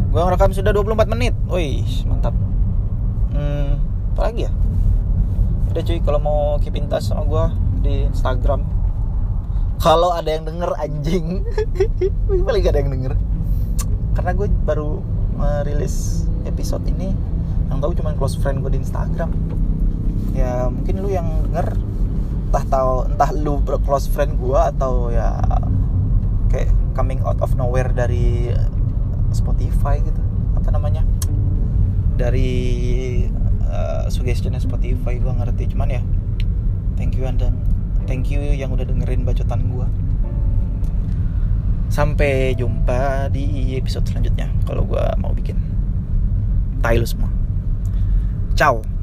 Gua 0.10 0.34
rekam 0.34 0.52
sudah 0.52 0.74
24 0.74 1.14
menit. 1.14 1.38
Wih 1.48 1.86
mantap. 2.10 2.34
Apa 4.18 4.34
lagi 4.34 4.50
ya? 4.50 4.52
Udah 5.70 5.82
cuy 5.86 6.02
kalau 6.02 6.18
mau 6.18 6.40
keep 6.58 6.74
in 6.74 6.90
touch 6.90 7.06
sama 7.06 7.22
gue 7.30 7.46
di 7.86 7.96
Instagram. 8.10 8.66
Kalau 9.78 10.10
ada 10.10 10.26
yang 10.26 10.42
denger 10.42 10.74
anjing. 10.74 11.46
Paling 12.50 12.62
gak 12.66 12.74
ada 12.74 12.82
yang 12.82 12.98
denger. 12.98 13.14
Karena 14.18 14.34
gue 14.34 14.50
baru 14.66 15.06
merilis 15.38 16.26
episode 16.50 16.82
ini. 16.90 17.14
Yang 17.70 17.78
tahu 17.78 17.92
cuma 18.02 18.18
close 18.18 18.42
friend 18.42 18.66
gue 18.66 18.74
di 18.74 18.82
Instagram. 18.82 19.30
Ya 20.34 20.66
mungkin 20.66 20.98
lu 20.98 21.14
yang 21.14 21.46
denger 21.54 21.78
entah 22.48 22.64
tahu 22.72 23.12
entah 23.12 23.32
lu 23.36 23.60
close 23.84 24.08
friend 24.08 24.40
gue 24.40 24.56
atau 24.56 25.12
ya 25.12 25.36
kayak 26.48 26.72
coming 26.96 27.20
out 27.28 27.38
of 27.44 27.52
nowhere 27.60 27.92
dari 27.92 28.56
Spotify 29.36 30.00
gitu. 30.00 30.22
Apa 30.56 30.72
namanya? 30.72 31.04
Dari 32.16 32.56
uh, 33.68 34.08
suggestionnya 34.08 34.64
Spotify 34.64 35.20
gue 35.20 35.30
ngerti. 35.30 35.76
Cuman 35.76 35.92
ya 35.92 36.02
thank 36.96 37.20
you 37.20 37.28
dan 37.28 37.60
thank 38.08 38.32
you 38.32 38.40
yang 38.40 38.72
udah 38.72 38.88
dengerin 38.88 39.28
bacotan 39.28 39.68
gue 39.68 39.88
sampai 41.88 42.52
jumpa 42.54 43.32
di 43.32 43.76
episode 43.80 44.08
selanjutnya 44.08 44.48
kalau 44.64 44.88
gue 44.88 45.04
mau 45.20 45.36
bikin. 45.36 45.60
Tai 46.80 46.96
lu 46.96 47.08
semua. 47.08 47.32
Ciao 48.56 48.97